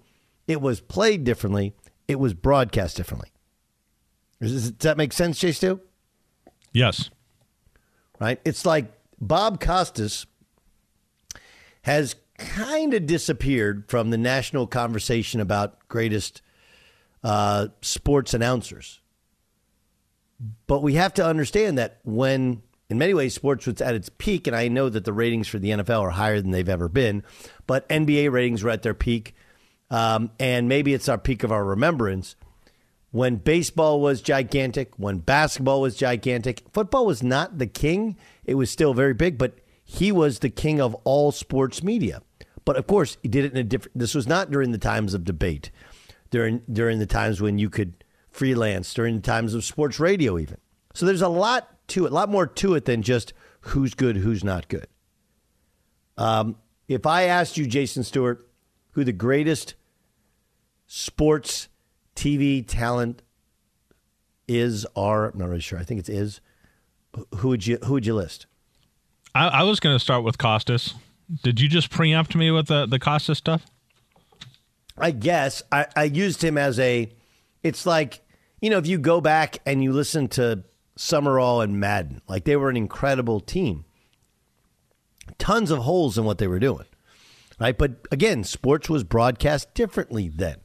it 0.48 0.62
was 0.62 0.82
played 0.82 1.24
differently, 1.24 1.74
it 2.08 2.20
was 2.20 2.34
broadcast 2.34 2.98
differently. 2.98 3.30
Does, 4.42 4.74
that 4.74 4.98
make 4.98 5.14
sense, 5.14 5.40
Jay 5.40 5.52
Stu? 5.52 5.80
Yes. 6.74 7.10
Right? 8.20 8.40
It's 8.46 8.66
like 8.66 8.92
Bob 9.20 9.62
Costas 9.62 10.26
has 11.84 12.16
kind 12.38 12.94
of 12.94 13.06
disappeared 13.06 13.86
from 13.88 14.10
the 14.10 14.18
national 14.18 14.68
conversation 14.68 15.40
about 15.40 15.88
greatest 15.88 16.42
uh, 17.24 17.70
sports 17.82 18.34
announcers. 18.34 19.00
But 20.68 20.84
we 20.84 20.96
have 20.96 21.14
to 21.14 21.26
understand 21.26 21.78
that 21.78 22.00
when 22.04 22.62
in 22.90 22.98
many 22.98 23.14
ways, 23.14 23.34
sports 23.34 23.66
was 23.66 23.82
at 23.82 23.96
its 23.96 24.10
peak, 24.10 24.48
and 24.48 24.56
I 24.56 24.68
know 24.68 24.90
that 24.90 25.06
the 25.06 25.14
ratings 25.14 25.48
for 25.48 25.58
the 25.58 25.70
NFL 25.70 26.02
are 26.02 26.12
higher 26.12 26.40
than 26.40 26.52
they've 26.52 26.70
ever 26.70 26.88
been, 26.88 27.24
but 27.66 27.88
NBA 27.90 28.32
ratings 28.32 28.64
were 28.64 28.70
at 28.70 28.84
their 28.84 28.94
peak, 28.94 29.36
um, 29.90 30.32
and 30.40 30.70
maybe 30.70 30.94
it's 30.94 31.10
our 31.10 31.18
peak 31.18 31.44
of 31.44 31.52
our 31.52 31.66
remembrance. 31.66 32.36
When 33.12 33.38
baseball 33.38 34.02
was 34.02 34.22
gigantic, 34.22 34.94
when 34.98 35.20
basketball 35.20 35.82
was 35.82 35.96
gigantic, 35.96 36.64
football 36.74 37.06
was 37.06 37.24
not 37.24 37.58
the 37.58 37.68
king. 37.68 38.18
It 38.44 38.56
was 38.56 38.70
still 38.70 38.94
very 38.94 39.14
big, 39.14 39.38
but 39.38 39.58
he 39.84 40.12
was 40.12 40.40
the 40.40 40.50
king 40.50 40.82
of 40.82 40.96
all 41.06 41.32
sports 41.32 41.82
media. 41.82 42.22
But 42.66 42.76
of 42.76 42.88
course, 42.88 43.18
he 43.22 43.30
did 43.30 43.46
it 43.46 43.52
in 43.54 43.58
a 43.58 43.64
different. 43.64 43.98
This 43.98 44.16
was 44.16 44.28
not 44.28 44.52
during 44.52 44.72
the 44.72 44.78
times 44.78 45.14
of 45.14 45.24
debate, 45.24 45.72
during 46.30 46.62
during 46.72 47.00
the 47.00 47.06
times 47.06 47.40
when 47.40 47.58
you 47.58 47.70
could 47.70 48.04
freelance, 48.32 48.94
during 48.94 49.16
the 49.16 49.22
times 49.22 49.54
of 49.54 49.64
sports 49.64 50.00
radio, 50.00 50.38
even. 50.38 50.58
So 50.96 51.06
there's 51.06 51.22
a 51.22 51.28
lot 51.28 51.70
to 51.90 52.06
it, 52.06 52.12
a 52.12 52.16
lot 52.16 52.30
more 52.30 52.48
to 52.48 52.74
it 52.74 52.86
than 52.86 53.02
just 53.02 53.34
who's 53.60 53.94
good, 53.94 54.16
who's 54.16 54.44
not 54.44 54.70
good. 54.70 54.88
Um, 56.18 56.56
if 56.88 57.06
I 57.06 57.24
asked 57.24 57.58
you, 57.58 57.68
Jason 57.68 58.04
Stewart, 58.04 58.50
who 58.92 59.04
the 59.04 59.12
greatest 59.12 59.76
sports 60.88 61.68
TV 62.16 62.66
talent 62.66 63.22
is, 64.48 64.86
are, 64.96 65.32
I'm 65.32 65.38
not 65.38 65.50
really 65.50 65.60
sure, 65.60 65.78
I 65.78 65.84
think 65.84 66.00
it's 66.00 66.10
is, 66.10 66.40
who 67.36 67.50
would 67.50 67.68
you 67.68 67.78
who 67.84 67.94
would 67.94 68.06
you 68.06 68.14
list? 68.14 68.46
I, 69.34 69.48
I 69.48 69.64
was 69.64 69.80
going 69.80 69.96
to 69.96 70.00
start 70.00 70.24
with 70.24 70.38
Costas. 70.38 70.94
Did 71.44 71.60
you 71.60 71.68
just 71.68 71.90
preempt 71.90 72.36
me 72.36 72.52
with 72.52 72.68
the 72.68 72.86
the 72.86 73.00
Costas 73.00 73.38
stuff? 73.38 73.66
I 74.98 75.12
guess 75.12 75.62
I, 75.72 75.88
I 75.96 76.04
used 76.06 76.42
him 76.42 76.58
as 76.58 76.80
a. 76.80 77.12
It's 77.64 77.86
like 77.86 78.22
you 78.62 78.70
know 78.70 78.78
if 78.78 78.88
you 78.88 78.98
go 78.98 79.22
back 79.22 79.60
and 79.66 79.84
you 79.84 79.92
listen 79.94 80.28
to 80.30 80.64
Summerall 80.98 81.62
and 81.62 81.80
Madden, 81.80 82.22
like 82.28 82.46
they 82.46 82.56
were 82.56 82.70
an 82.70 82.78
incredible 82.78 83.40
team. 83.40 83.86
Tons 85.38 85.72
of 85.72 85.80
holes 85.80 86.18
in 86.18 86.26
what 86.26 86.38
they 86.38 86.48
were 86.48 86.60
doing, 86.60 86.86
right? 87.60 87.78
But 87.78 88.08
again, 88.12 88.44
sports 88.44 88.90
was 88.90 89.04
broadcast 89.04 89.74
differently 89.74 90.30
then. 90.30 90.58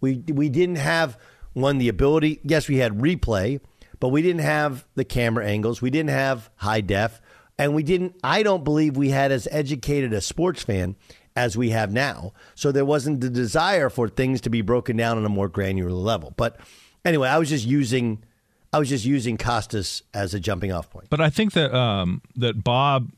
We 0.00 0.24
we 0.28 0.48
didn't 0.48 0.76
have 0.76 1.18
one 1.52 1.78
the 1.78 1.88
ability. 1.88 2.40
Yes, 2.42 2.68
we 2.68 2.78
had 2.78 2.98
replay, 2.98 3.60
but 3.98 4.08
we 4.08 4.22
didn't 4.22 4.42
have 4.42 4.86
the 4.94 5.04
camera 5.04 5.46
angles. 5.46 5.80
We 5.80 5.90
didn't 5.90 6.10
have 6.10 6.50
high 6.56 6.80
def, 6.80 7.20
and 7.58 7.74
we 7.74 7.82
didn't. 7.82 8.16
I 8.24 8.42
don't 8.42 8.64
believe 8.64 8.96
we 8.96 9.10
had 9.10 9.32
as 9.32 9.48
educated 9.50 10.12
a 10.12 10.20
sports 10.20 10.62
fan 10.62 10.96
as 11.36 11.56
we 11.56 11.70
have 11.70 11.92
now. 11.92 12.32
So 12.54 12.72
there 12.72 12.84
wasn't 12.84 13.20
the 13.20 13.30
desire 13.30 13.88
for 13.88 14.08
things 14.08 14.40
to 14.42 14.50
be 14.50 14.62
broken 14.62 14.96
down 14.96 15.16
on 15.16 15.24
a 15.24 15.30
more 15.30 15.48
granular 15.48 15.92
level. 15.92 16.34
But 16.36 16.58
anyway, 17.04 17.28
I 17.28 17.38
was 17.38 17.48
just 17.48 17.66
using 17.66 18.24
I 18.72 18.78
was 18.78 18.88
just 18.88 19.04
using 19.04 19.36
Costas 19.36 20.02
as 20.14 20.32
a 20.32 20.40
jumping 20.40 20.72
off 20.72 20.90
point. 20.90 21.10
But 21.10 21.20
I 21.20 21.30
think 21.30 21.52
that 21.52 21.74
um, 21.74 22.22
that 22.36 22.62
Bob 22.62 23.10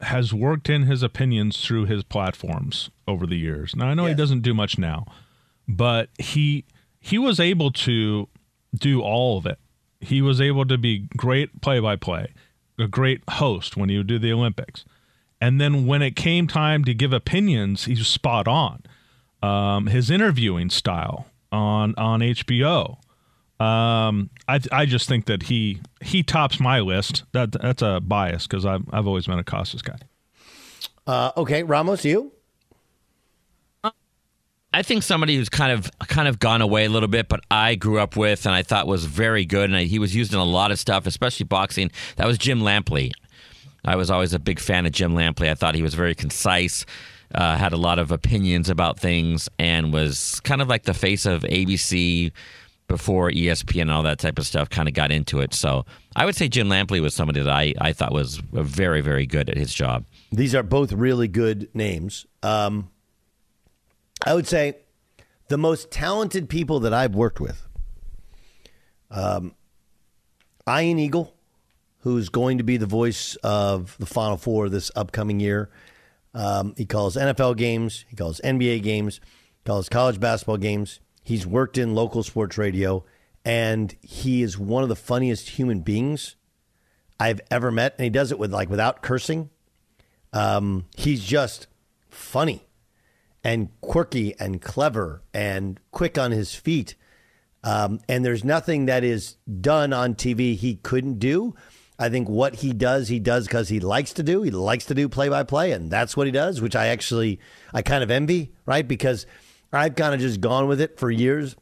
has 0.00 0.32
worked 0.32 0.68
in 0.68 0.84
his 0.84 1.02
opinions 1.02 1.64
through 1.64 1.86
his 1.86 2.02
platforms 2.04 2.90
over 3.06 3.26
the 3.26 3.36
years. 3.36 3.74
Now 3.74 3.86
I 3.86 3.94
know 3.94 4.06
he 4.06 4.14
doesn't 4.14 4.42
do 4.42 4.54
much 4.54 4.78
now, 4.78 5.06
but 5.66 6.08
he 6.18 6.64
he 7.00 7.18
was 7.18 7.40
able 7.40 7.70
to 7.72 8.28
do 8.74 9.00
all 9.00 9.38
of 9.38 9.46
it. 9.46 9.58
He 10.00 10.22
was 10.22 10.40
able 10.40 10.66
to 10.66 10.78
be 10.78 11.08
great 11.16 11.60
play 11.60 11.80
by 11.80 11.96
play, 11.96 12.32
a 12.78 12.86
great 12.86 13.22
host 13.30 13.76
when 13.76 13.88
he 13.88 13.96
would 13.96 14.06
do 14.06 14.18
the 14.18 14.32
Olympics. 14.32 14.84
And 15.40 15.60
then 15.60 15.86
when 15.86 16.02
it 16.02 16.16
came 16.16 16.48
time 16.48 16.84
to 16.84 16.94
give 16.94 17.12
opinions, 17.12 17.84
he 17.84 17.94
was 17.94 18.08
spot 18.08 18.48
on. 18.48 18.82
Um, 19.40 19.86
his 19.86 20.10
interviewing 20.10 20.70
style 20.70 21.26
on 21.52 21.94
on 21.96 22.20
HBO. 22.20 22.98
Um, 23.60 24.30
I 24.46 24.60
I 24.70 24.86
just 24.86 25.08
think 25.08 25.26
that 25.26 25.44
he 25.44 25.80
he 26.00 26.22
tops 26.22 26.60
my 26.60 26.80
list. 26.80 27.24
That 27.32 27.52
that's 27.52 27.82
a 27.82 28.00
bias 28.00 28.46
because 28.46 28.64
I've 28.64 28.84
I've 28.92 29.06
always 29.06 29.26
been 29.26 29.38
a 29.38 29.44
Costas 29.44 29.82
guy. 29.82 29.98
Uh, 31.06 31.32
okay, 31.36 31.62
Ramos, 31.62 32.04
you. 32.04 32.32
I 34.72 34.82
think 34.82 35.02
somebody 35.02 35.36
who's 35.36 35.48
kind 35.48 35.72
of 35.72 35.90
kind 36.08 36.28
of 36.28 36.38
gone 36.38 36.60
away 36.60 36.84
a 36.84 36.90
little 36.90 37.08
bit, 37.08 37.28
but 37.28 37.40
I 37.50 37.74
grew 37.74 37.98
up 37.98 38.16
with 38.16 38.44
and 38.44 38.54
I 38.54 38.62
thought 38.62 38.86
was 38.86 39.06
very 39.06 39.44
good, 39.44 39.70
and 39.70 39.76
I, 39.76 39.84
he 39.84 39.98
was 39.98 40.14
used 40.14 40.32
in 40.32 40.38
a 40.38 40.44
lot 40.44 40.70
of 40.70 40.78
stuff, 40.78 41.06
especially 41.06 41.44
boxing. 41.44 41.90
That 42.16 42.26
was 42.26 42.36
Jim 42.36 42.60
Lampley. 42.60 43.12
I 43.84 43.96
was 43.96 44.10
always 44.10 44.34
a 44.34 44.38
big 44.38 44.60
fan 44.60 44.84
of 44.84 44.92
Jim 44.92 45.14
Lampley. 45.14 45.50
I 45.50 45.54
thought 45.54 45.74
he 45.74 45.82
was 45.82 45.94
very 45.94 46.14
concise, 46.14 46.84
uh, 47.34 47.56
had 47.56 47.72
a 47.72 47.78
lot 47.78 47.98
of 47.98 48.12
opinions 48.12 48.68
about 48.68 49.00
things, 49.00 49.48
and 49.58 49.92
was 49.92 50.38
kind 50.40 50.60
of 50.60 50.68
like 50.68 50.82
the 50.82 50.94
face 50.94 51.24
of 51.24 51.42
ABC 51.42 52.30
before 52.88 53.30
ESPN 53.30 53.82
and 53.82 53.90
all 53.90 54.02
that 54.02 54.18
type 54.18 54.38
of 54.38 54.46
stuff 54.46 54.68
kind 54.70 54.88
of 54.88 54.94
got 54.94 55.12
into 55.12 55.40
it. 55.40 55.54
So 55.54 55.84
I 56.16 56.24
would 56.24 56.34
say 56.34 56.48
Jim 56.48 56.68
Lampley 56.68 57.00
was 57.00 57.14
somebody 57.14 57.40
that 57.40 57.52
I, 57.52 57.74
I 57.80 57.92
thought 57.92 58.12
was 58.12 58.36
very, 58.52 59.02
very 59.02 59.26
good 59.26 59.48
at 59.48 59.56
his 59.56 59.72
job. 59.72 60.04
These 60.32 60.54
are 60.54 60.62
both 60.62 60.92
really 60.92 61.28
good 61.28 61.68
names. 61.74 62.26
Um, 62.42 62.90
I 64.26 64.34
would 64.34 64.46
say 64.46 64.78
the 65.48 65.58
most 65.58 65.90
talented 65.90 66.48
people 66.48 66.80
that 66.80 66.92
I've 66.92 67.14
worked 67.14 67.40
with. 67.40 67.66
Um, 69.10 69.54
Ian 70.68 70.98
Eagle, 70.98 71.34
who's 72.00 72.28
going 72.28 72.58
to 72.58 72.64
be 72.64 72.76
the 72.76 72.86
voice 72.86 73.36
of 73.36 73.96
the 73.98 74.06
Final 74.06 74.36
Four 74.36 74.68
this 74.68 74.90
upcoming 74.96 75.40
year. 75.40 75.70
Um, 76.34 76.74
he 76.76 76.84
calls 76.84 77.16
NFL 77.16 77.56
games, 77.56 78.04
he 78.08 78.16
calls 78.16 78.40
NBA 78.44 78.82
games, 78.82 79.20
he 79.24 79.66
calls 79.66 79.88
college 79.88 80.20
basketball 80.20 80.58
games. 80.58 81.00
He's 81.28 81.46
worked 81.46 81.76
in 81.76 81.94
local 81.94 82.22
sports 82.22 82.56
radio, 82.56 83.04
and 83.44 83.94
he 84.00 84.42
is 84.42 84.56
one 84.58 84.82
of 84.82 84.88
the 84.88 84.96
funniest 84.96 85.50
human 85.50 85.80
beings 85.80 86.36
I've 87.20 87.42
ever 87.50 87.70
met. 87.70 87.94
And 87.98 88.04
he 88.04 88.08
does 88.08 88.32
it 88.32 88.38
with 88.38 88.50
like 88.50 88.70
without 88.70 89.02
cursing. 89.02 89.50
Um, 90.32 90.86
he's 90.96 91.22
just 91.22 91.66
funny 92.08 92.66
and 93.44 93.68
quirky 93.82 94.40
and 94.40 94.62
clever 94.62 95.22
and 95.34 95.78
quick 95.90 96.16
on 96.16 96.30
his 96.30 96.54
feet. 96.54 96.94
Um, 97.62 98.00
and 98.08 98.24
there's 98.24 98.42
nothing 98.42 98.86
that 98.86 99.04
is 99.04 99.36
done 99.60 99.92
on 99.92 100.14
TV 100.14 100.56
he 100.56 100.76
couldn't 100.76 101.18
do. 101.18 101.54
I 101.98 102.08
think 102.08 102.30
what 102.30 102.54
he 102.54 102.72
does, 102.72 103.08
he 103.08 103.20
does 103.20 103.46
because 103.46 103.68
he 103.68 103.80
likes 103.80 104.14
to 104.14 104.22
do. 104.22 104.40
He 104.44 104.50
likes 104.50 104.86
to 104.86 104.94
do 104.94 105.10
play 105.10 105.28
by 105.28 105.42
play, 105.42 105.72
and 105.72 105.90
that's 105.90 106.16
what 106.16 106.26
he 106.26 106.32
does, 106.32 106.62
which 106.62 106.74
I 106.74 106.86
actually 106.86 107.38
I 107.74 107.82
kind 107.82 108.02
of 108.02 108.10
envy, 108.10 108.54
right? 108.64 108.88
Because 108.88 109.26
I've 109.72 109.94
kind 109.94 110.14
of 110.14 110.20
just 110.20 110.40
gone 110.40 110.68
with 110.68 110.80
it 110.80 110.98
for 110.98 111.10
years 111.10 111.56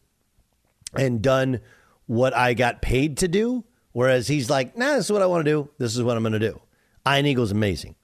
and 0.94 1.22
done 1.22 1.60
what 2.06 2.34
I 2.34 2.54
got 2.54 2.82
paid 2.82 3.18
to 3.18 3.28
do. 3.28 3.64
Whereas 3.92 4.28
he's 4.28 4.50
like, 4.50 4.76
nah, 4.76 4.96
this 4.96 5.06
is 5.06 5.12
what 5.12 5.22
I 5.22 5.26
want 5.26 5.44
to 5.44 5.50
do. 5.50 5.70
This 5.78 5.96
is 5.96 6.02
what 6.02 6.16
I'm 6.16 6.22
going 6.22 6.34
to 6.34 6.38
do. 6.38 6.60
Ian 7.08 7.26
Eagle's 7.26 7.50
amazing. 7.50 7.94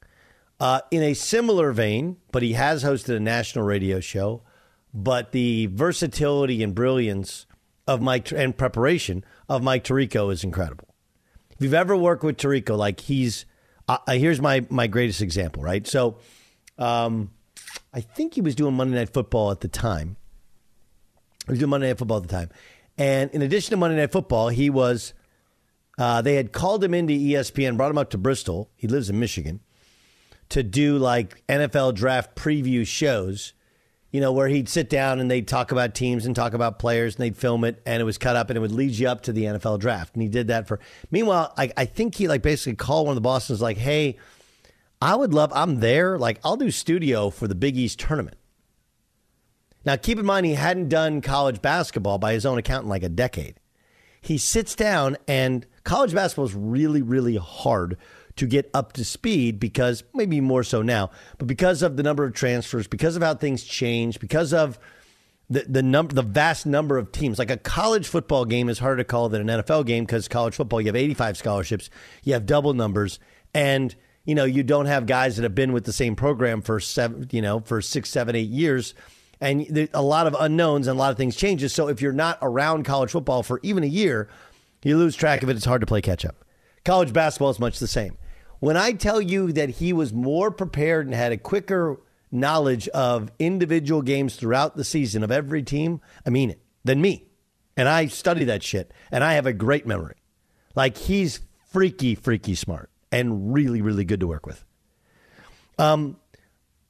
Uh, 0.59 0.80
in 0.90 1.02
a 1.02 1.12
similar 1.12 1.73
vein, 1.73 2.16
but 2.30 2.42
he 2.42 2.54
has 2.54 2.85
hosted 2.85 3.16
a 3.16 3.21
national 3.21 3.64
radio 3.64 4.00
show. 4.00 4.42
But 4.94 5.32
the 5.32 5.66
versatility 5.66 6.62
and 6.62 6.75
brilliance 6.75 7.47
of 7.87 8.00
Mike 8.00 8.30
and 8.30 8.56
preparation 8.56 9.25
of 9.49 9.62
Mike 9.62 9.85
Tirico 9.85 10.32
is 10.32 10.44
incredible. 10.44 10.94
If 11.50 11.62
you've 11.62 11.75
ever 11.75 11.97
worked 11.97 12.23
with 12.23 12.37
Tirico, 12.37 12.76
like 12.76 13.00
he's, 13.00 13.44
uh, 13.88 13.99
here's 14.09 14.40
my 14.40 14.66
my 14.68 14.87
greatest 14.87 15.21
example, 15.21 15.62
right? 15.62 15.87
So, 15.87 16.18
um, 16.78 17.30
I 17.93 18.01
think 18.01 18.35
he 18.35 18.41
was 18.41 18.55
doing 18.55 18.75
Monday 18.75 18.97
Night 18.97 19.13
Football 19.13 19.51
at 19.51 19.61
the 19.61 19.69
time. 19.69 20.17
He 21.47 21.53
was 21.53 21.59
doing 21.59 21.71
Monday 21.71 21.89
Night 21.89 21.99
Football 21.99 22.19
at 22.19 22.23
the 22.23 22.29
time. 22.29 22.51
And 22.97 23.31
in 23.33 23.43
addition 23.43 23.71
to 23.71 23.77
Monday 23.77 23.97
Night 23.97 24.13
Football, 24.13 24.49
he 24.49 24.71
was, 24.71 25.13
uh, 25.99 26.23
they 26.23 26.37
had 26.37 26.53
called 26.53 26.83
him 26.83 26.95
into 26.95 27.13
ESPN, 27.13 27.77
brought 27.77 27.91
him 27.91 27.99
up 27.99 28.11
to 28.11 28.19
Bristol. 28.19 28.71
He 28.77 28.87
lives 28.87 29.11
in 29.11 29.19
Michigan 29.19 29.61
to 30.51 30.63
do 30.63 30.99
like 30.99 31.47
NFL 31.47 31.95
draft 31.95 32.35
preview 32.35 32.87
shows, 32.87 33.55
you 34.11 34.21
know, 34.21 34.33
where 34.33 34.49
he'd 34.49 34.69
sit 34.69 34.91
down 34.91 35.19
and 35.19 35.31
they'd 35.31 35.49
talk 35.49 35.73
about 35.73 35.95
teams 35.95 36.27
and 36.27 36.37
talk 36.37 36.53
about 36.53 36.79
players 36.79 37.15
and 37.15 37.25
they'd 37.25 37.37
film 37.37 37.65
it 37.65 37.81
and 37.87 38.01
it 38.01 38.05
was 38.05 38.19
cut 38.19 38.37
up 38.37 38.51
and 38.51 38.57
it 38.57 38.61
would 38.61 38.73
lead 38.73 38.93
you 38.93 39.09
up 39.09 39.23
to 39.23 39.33
the 39.33 39.45
NFL 39.45 39.81
draft. 39.81 40.15
And 40.15 40.23
he 40.23 40.29
did 40.29 40.49
that 40.49 40.69
for, 40.69 40.79
meanwhile, 41.11 41.53
I, 41.57 41.73
I 41.77 41.85
think 41.87 42.15
he 42.15 42.29
like 42.29 42.43
basically 42.43 42.77
called 42.77 43.07
one 43.07 43.13
of 43.13 43.17
the 43.17 43.23
Boston's 43.23 43.63
like, 43.63 43.79
hey, 43.79 44.19
I 45.02 45.16
would 45.16 45.35
love, 45.35 45.50
I'm 45.52 45.80
there. 45.80 46.16
Like, 46.16 46.38
I'll 46.44 46.56
do 46.56 46.71
studio 46.71 47.28
for 47.30 47.49
the 47.49 47.56
Big 47.56 47.76
East 47.76 47.99
tournament. 47.99 48.37
Now, 49.85 49.97
keep 49.97 50.16
in 50.16 50.25
mind, 50.25 50.47
he 50.47 50.54
hadn't 50.54 50.90
done 50.90 51.21
college 51.21 51.61
basketball 51.61 52.18
by 52.18 52.35
his 52.35 52.47
own 52.47 52.56
account 52.56 52.85
in 52.85 52.88
like 52.88 53.02
a 53.02 53.09
decade. 53.09 53.59
He 54.21 54.38
sits 54.38 54.76
down, 54.76 55.16
and 55.26 55.66
college 55.82 56.14
basketball 56.14 56.44
is 56.44 56.54
really, 56.54 57.02
really 57.02 57.35
hard 57.35 57.97
to 58.37 58.47
get 58.47 58.71
up 58.73 58.92
to 58.92 59.04
speed 59.04 59.59
because 59.59 60.04
maybe 60.14 60.40
more 60.40 60.62
so 60.62 60.82
now, 60.82 61.11
but 61.37 61.49
because 61.49 61.82
of 61.82 61.97
the 61.97 62.04
number 62.04 62.25
of 62.25 62.32
transfers, 62.32 62.87
because 62.87 63.16
of 63.16 63.23
how 63.23 63.35
things 63.35 63.64
change, 63.64 64.21
because 64.21 64.54
of 64.54 64.78
the 65.50 65.66
the 65.68 65.82
number 65.82 66.14
the 66.14 66.23
vast 66.23 66.64
number 66.64 66.97
of 66.97 67.11
teams. 67.11 67.40
Like 67.40 67.50
a 67.50 67.56
college 67.56 68.06
football 68.06 68.44
game 68.44 68.68
is 68.68 68.78
harder 68.78 68.99
to 68.99 69.04
call 69.04 69.28
than 69.28 69.50
an 69.50 69.62
NFL 69.62 69.85
game 69.85 70.04
because 70.04 70.28
college 70.28 70.54
football 70.54 70.80
you 70.80 70.87
have 70.87 70.97
85 70.97 71.37
scholarships, 71.37 71.90
you 72.23 72.32
have 72.35 72.47
double 72.47 72.73
numbers, 72.73 73.18
and 73.52 73.94
you 74.25 74.35
know 74.35 74.45
you 74.45 74.62
don't 74.62 74.87
have 74.87 75.07
guys 75.07 75.37
that 75.37 75.43
have 75.43 75.55
been 75.55 75.73
with 75.73 75.85
the 75.85 75.93
same 75.93 76.17
program 76.17 76.62
for 76.62 76.81
seven, 76.81 77.29
you 77.33 77.43
know, 77.43 77.61
for 77.61 77.81
six, 77.81 78.11
seven, 78.11 78.37
eight 78.37 78.49
years. 78.49 78.95
And 79.41 79.88
a 79.93 80.02
lot 80.02 80.29
of 80.29 80.37
unknowns 80.38 80.87
and 80.87 80.97
a 80.97 80.99
lot 80.99 81.11
of 81.11 81.17
things 81.17 81.35
changes. 81.35 81.73
So 81.73 81.88
if 81.88 82.00
you're 82.00 82.12
not 82.12 82.38
around 82.43 82.85
college 82.85 83.11
football 83.11 83.43
for 83.43 83.59
even 83.64 83.83
a 83.83 83.88
year, 83.88 84.29
you 84.85 84.97
lose 84.97 85.17
track 85.17 85.43
of 85.43 85.49
it. 85.49 85.57
It's 85.57 85.64
hard 85.64 85.81
to 85.81 85.87
play 85.87 86.00
catch 86.00 86.25
up. 86.25 86.45
College 86.85 87.12
basketball 87.12 87.50
is 87.50 87.59
much 87.59 87.81
the 87.81 87.88
same. 87.88 88.17
When 88.61 88.76
I 88.76 88.93
tell 88.93 89.21
you 89.21 89.50
that 89.52 89.69
he 89.71 89.93
was 89.93 90.12
more 90.12 90.52
prepared 90.52 91.07
and 91.07 91.14
had 91.14 91.33
a 91.33 91.37
quicker 91.37 92.00
knowledge 92.31 92.87
of 92.88 93.33
individual 93.41 94.02
games 94.02 94.37
throughout 94.37 94.76
the 94.76 94.85
season 94.85 95.25
of 95.25 95.33
every 95.33 95.64
team, 95.64 96.00
I 96.25 96.31
mean 96.31 96.50
it, 96.50 96.61
than 96.85 97.00
me. 97.00 97.26
And 97.76 97.88
I 97.88 98.07
study 98.07 98.45
that 98.45 98.62
shit 98.62 98.95
and 99.11 99.25
I 99.25 99.35
have 99.35 99.47
a 99.47 99.52
great 99.52 99.88
memory. 99.88 100.23
Like 100.76 100.97
he's 100.97 101.41
freaky, 101.73 102.14
freaky 102.14 102.55
smart 102.55 102.92
and 103.12 103.52
really, 103.52 103.83
really 103.83 104.04
good 104.04 104.21
to 104.21 104.26
work 104.26 104.47
with. 104.47 104.64
Um, 105.78 106.16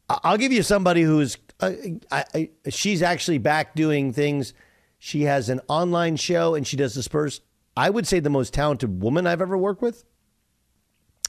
I'll 0.09 0.39
give 0.39 0.53
you 0.53 0.63
somebody 0.63 1.03
who's, 1.03 1.37
uh, 1.61 1.73
I, 2.11 2.25
I, 2.35 2.51
she's 2.71 3.03
actually 3.03 3.39
back 3.39 3.75
doing 3.75 4.13
things. 4.13 4.55
She 4.99 5.23
has 5.23 5.49
an 5.49 5.61
online 5.69 6.17
show 6.17 6.55
and 6.55 6.67
she 6.67 6.77
does 6.77 6.95
the 6.95 7.03
Spurs. 7.03 7.41
I 7.77 7.91
would 7.91 8.07
say 8.07 8.21
the 8.21 8.31
most 8.31 8.55
talented 8.55 9.03
woman 9.03 9.27
I've 9.27 9.43
ever 9.43 9.59
worked 9.59 9.83
with 9.83 10.05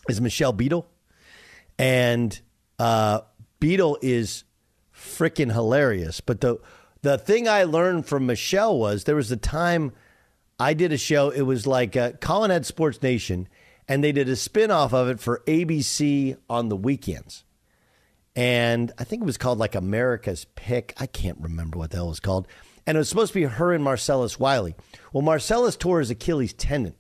is 0.08 0.22
Michelle 0.22 0.54
Beadle. 0.54 0.88
And 1.80 2.40
uh, 2.78 3.22
Beadle 3.60 3.98
is 4.02 4.44
freaking 4.96 5.52
hilarious. 5.52 6.22
But 6.22 6.42
the 6.42 6.60
the 7.02 7.18
thing 7.18 7.48
I 7.48 7.64
learned 7.64 8.06
from 8.06 8.26
Michelle 8.26 8.78
was 8.78 9.04
there 9.04 9.16
was 9.16 9.32
a 9.32 9.38
time 9.38 9.92
I 10.60 10.74
did 10.74 10.94
a 10.94 10.98
show. 10.98 11.30
It 11.30 11.42
was 11.42 11.68
like 11.68 11.98
uh, 11.98 12.12
Colin 12.22 12.52
had 12.52 12.66
Sports 12.66 13.02
Nation, 13.02 13.48
and 13.88 14.04
they 14.04 14.12
did 14.12 14.30
a 14.30 14.36
spin-off 14.36 14.94
of 14.94 15.10
it 15.10 15.20
for 15.20 15.44
ABC 15.48 16.38
on 16.50 16.70
the 16.70 16.76
weekends. 16.76 17.44
And 18.36 18.92
I 18.98 19.04
think 19.04 19.22
it 19.22 19.26
was 19.26 19.38
called 19.38 19.60
like 19.60 19.76
America's 19.76 20.46
Pick. 20.56 20.94
I 20.98 21.06
can't 21.06 21.38
remember 21.40 21.78
what 21.78 21.92
the 21.92 21.98
hell 21.98 22.08
it 22.08 22.10
was 22.10 22.20
called. 22.20 22.48
And 22.86 22.96
it 22.96 23.00
was 23.00 23.10
supposed 23.10 23.34
to 23.34 23.40
be 23.40 23.46
her 23.46 23.74
and 23.74 23.84
Marcellus 23.84 24.40
Wiley. 24.40 24.76
Well, 25.12 25.22
Marcellus 25.22 25.76
tore 25.76 26.00
his 26.00 26.10
Achilles 26.10 26.54
tendon. 26.54 26.96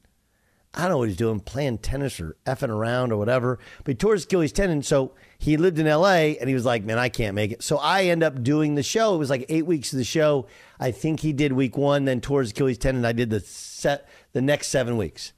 I 0.75 0.83
don't 0.83 0.91
know 0.91 0.97
what 0.99 1.09
he's 1.09 1.17
doing, 1.17 1.39
playing 1.39 1.79
tennis 1.79 2.19
or 2.19 2.35
effing 2.45 2.69
around 2.69 3.11
or 3.11 3.17
whatever. 3.17 3.59
But 3.83 3.91
he 3.91 3.95
tore 3.95 4.13
his 4.13 4.23
Achilles 4.23 4.51
tendon, 4.51 4.81
so 4.81 5.13
he 5.37 5.55
lived 5.57 5.77
in 5.77 5.85
LA 5.85 6.33
and 6.39 6.47
he 6.47 6.55
was 6.55 6.65
like, 6.65 6.83
Man, 6.83 6.97
I 6.97 7.09
can't 7.09 7.35
make 7.35 7.51
it. 7.51 7.61
So 7.61 7.77
I 7.77 8.05
end 8.05 8.23
up 8.23 8.41
doing 8.43 8.75
the 8.75 8.83
show. 8.83 9.13
It 9.13 9.19
was 9.19 9.29
like 9.29 9.45
eight 9.49 9.65
weeks 9.65 9.93
of 9.93 9.99
the 9.99 10.03
show. 10.03 10.47
I 10.79 10.91
think 10.91 11.19
he 11.19 11.33
did 11.33 11.53
week 11.53 11.77
one, 11.77 12.05
then 12.05 12.21
tore 12.21 12.41
his 12.41 12.51
Achilles 12.51 12.77
tendon. 12.77 13.05
I 13.05 13.11
did 13.11 13.29
the 13.29 13.39
set 13.39 14.07
the 14.31 14.41
next 14.41 14.67
seven 14.69 14.97
weeks. 14.97 15.33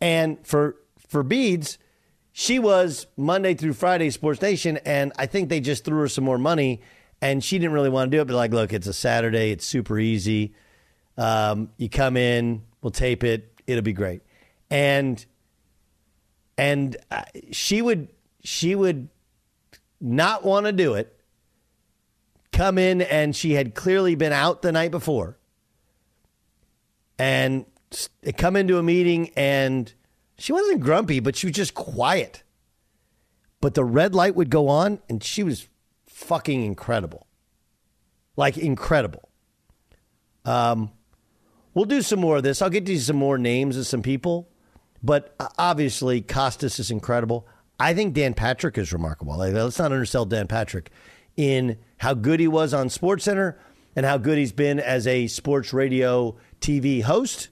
And 0.00 0.44
for 0.46 0.76
for 1.08 1.22
Beads, 1.22 1.78
she 2.32 2.58
was 2.58 3.06
Monday 3.16 3.54
through 3.54 3.74
Friday 3.74 4.10
Sports 4.10 4.42
Nation, 4.42 4.78
and 4.84 5.12
I 5.16 5.26
think 5.26 5.48
they 5.48 5.60
just 5.60 5.84
threw 5.84 5.98
her 6.00 6.08
some 6.08 6.24
more 6.24 6.38
money, 6.38 6.82
and 7.20 7.42
she 7.42 7.58
didn't 7.58 7.72
really 7.72 7.90
want 7.90 8.10
to 8.10 8.16
do 8.16 8.20
it. 8.20 8.26
But 8.26 8.34
like, 8.34 8.52
look, 8.52 8.72
it's 8.72 8.88
a 8.88 8.92
Saturday, 8.92 9.52
it's 9.52 9.64
super 9.64 9.98
easy. 9.98 10.52
Um, 11.16 11.70
you 11.76 11.88
come 11.88 12.16
in, 12.16 12.62
we'll 12.82 12.90
tape 12.90 13.22
it, 13.22 13.60
it'll 13.68 13.82
be 13.82 13.92
great, 13.92 14.22
and 14.68 15.24
and 16.58 16.96
uh, 17.10 17.22
she 17.52 17.80
would 17.80 18.08
she 18.42 18.74
would 18.74 19.08
not 20.00 20.44
want 20.44 20.66
to 20.66 20.72
do 20.72 20.94
it. 20.94 21.16
Come 22.50 22.78
in, 22.78 23.00
and 23.00 23.34
she 23.34 23.52
had 23.52 23.74
clearly 23.76 24.16
been 24.16 24.32
out 24.32 24.60
the 24.60 24.72
night 24.72 24.90
before, 24.90 25.38
and 27.16 27.64
come 28.36 28.56
into 28.56 28.78
a 28.78 28.82
meeting 28.82 29.30
and 29.36 29.92
she 30.38 30.52
wasn't 30.52 30.80
grumpy, 30.80 31.20
but 31.20 31.36
she 31.36 31.46
was 31.46 31.56
just 31.56 31.74
quiet. 31.74 32.42
But 33.60 33.74
the 33.74 33.84
red 33.84 34.14
light 34.14 34.34
would 34.34 34.50
go 34.50 34.68
on, 34.68 35.00
and 35.08 35.22
she 35.22 35.42
was 35.42 35.68
fucking 36.06 36.62
incredible. 36.62 37.26
Like, 38.36 38.58
incredible. 38.58 39.28
Um, 40.44 40.90
we'll 41.72 41.86
do 41.86 42.02
some 42.02 42.20
more 42.20 42.36
of 42.36 42.42
this. 42.42 42.60
I'll 42.60 42.70
get 42.70 42.88
you 42.88 42.98
some 42.98 43.16
more 43.16 43.38
names 43.38 43.76
of 43.76 43.86
some 43.86 44.02
people. 44.02 44.50
But 45.02 45.34
uh, 45.38 45.48
obviously, 45.56 46.20
Costas 46.20 46.78
is 46.78 46.90
incredible. 46.90 47.46
I 47.78 47.94
think 47.94 48.14
Dan 48.14 48.34
Patrick 48.34 48.76
is 48.76 48.92
remarkable. 48.92 49.36
Like, 49.36 49.54
let's 49.54 49.78
not 49.78 49.92
undersell 49.92 50.24
Dan 50.24 50.46
Patrick 50.46 50.90
in 51.36 51.78
how 51.98 52.14
good 52.14 52.40
he 52.40 52.48
was 52.48 52.74
on 52.74 52.88
SportsCenter 52.88 53.56
and 53.96 54.04
how 54.04 54.18
good 54.18 54.38
he's 54.38 54.52
been 54.52 54.80
as 54.80 55.06
a 55.06 55.26
sports 55.26 55.72
radio 55.72 56.36
TV 56.60 57.02
host. 57.02 57.48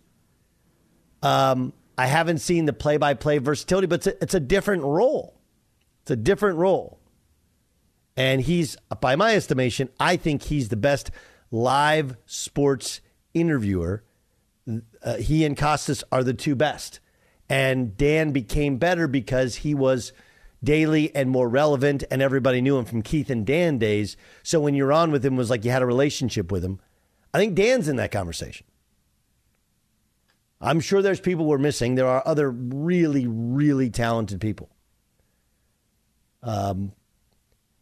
Um, 1.23 1.73
I 1.97 2.07
haven't 2.07 2.39
seen 2.39 2.65
the 2.65 2.73
play 2.73 2.97
by 2.97 3.15
play 3.15 3.39
versatility, 3.39 3.87
but 3.87 4.01
it's 4.01 4.07
a, 4.07 4.23
it's 4.23 4.35
a 4.35 4.41
different 4.41 4.83
role. 4.83 5.39
It's 6.03 6.11
a 6.11 6.17
different 6.17 6.59
role. 6.59 6.99
And 8.17 8.41
he's, 8.41 8.77
by 9.01 9.17
my 9.17 9.35
estimation, 9.35 9.89
I 9.99 10.17
think 10.17 10.43
he's 10.43 10.69
the 10.69 10.77
best 10.77 11.11
live 11.51 12.17
sports 12.27 13.01
interviewer. 13.35 14.05
Uh, 15.03 15.17
he 15.17 15.45
and 15.45 15.57
Costas 15.57 16.05
are 16.13 16.25
the 16.25 16.35
two 16.35 16.55
best. 16.55 17.01
And 17.49 17.97
Dan 17.97 18.33
became 18.33 18.79
better 18.79 19.07
because 19.07 19.57
he 19.57 19.75
was 19.75 20.13
daily 20.65 21.15
and 21.15 21.29
more 21.29 21.49
relevant, 21.49 22.05
and 22.11 22.23
everybody 22.23 22.61
knew 22.61 22.79
him 22.79 22.85
from 22.85 23.03
Keith 23.03 23.31
and 23.31 23.45
Dan 23.45 23.79
days. 23.79 24.17
So 24.43 24.61
when 24.61 24.75
you're 24.75 24.93
on 24.93 25.11
with 25.11 25.25
him, 25.25 25.37
was 25.37 25.51
like 25.51 25.65
you 25.65 25.71
had 25.71 25.83
a 25.83 25.87
relationship 25.87 26.53
with 26.53 26.65
him. 26.65 26.81
I 27.35 27.39
think 27.39 27.55
Dan's 27.55 27.89
in 27.89 27.97
that 27.97 28.13
conversation. 28.13 28.67
I'm 30.63 30.79
sure 30.79 31.03
there's 31.03 31.21
people 31.21 31.45
we're 31.45 31.59
missing. 31.59 31.97
There 31.97 32.07
are 32.07 32.23
other 32.25 32.49
really, 32.51 33.27
really 33.27 33.91
talented 33.91 34.41
people. 34.41 34.71
Um, 36.43 36.93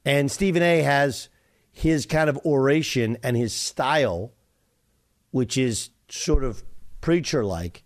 and 0.04 0.30
Stephen 0.30 0.62
A 0.62 0.80
has 0.80 1.28
his 1.70 2.06
kind 2.06 2.30
of 2.30 2.38
oration 2.38 3.18
and 3.22 3.36
his 3.36 3.52
style, 3.52 4.32
which 5.30 5.58
is 5.58 5.90
sort 6.08 6.42
of 6.42 6.62
preacher 7.02 7.44
like, 7.44 7.84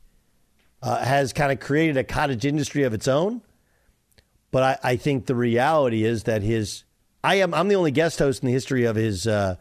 uh, 0.81 1.05
has 1.05 1.33
kind 1.33 1.51
of 1.51 1.59
created 1.59 1.97
a 1.97 2.05
cottage 2.05 2.45
industry 2.45 2.85
of 2.85 2.95
its 2.95 3.09
own. 3.09 3.43
But 4.53 4.63
I, 4.85 4.91
I, 4.93 4.97
think 4.97 5.27
the 5.27 5.35
reality 5.35 6.05
is 6.05 6.25
that 6.25 6.43
his 6.43 6.85
I 7.25 7.37
am 7.37 7.53
I'm 7.55 7.67
the 7.67 7.75
only 7.75 7.91
guest 7.91 8.21
host 8.21 8.43
in 8.43 8.47
the 8.47 8.53
history 8.53 8.85
of 8.85 8.95
his 8.95 9.27
uh, 9.27 9.57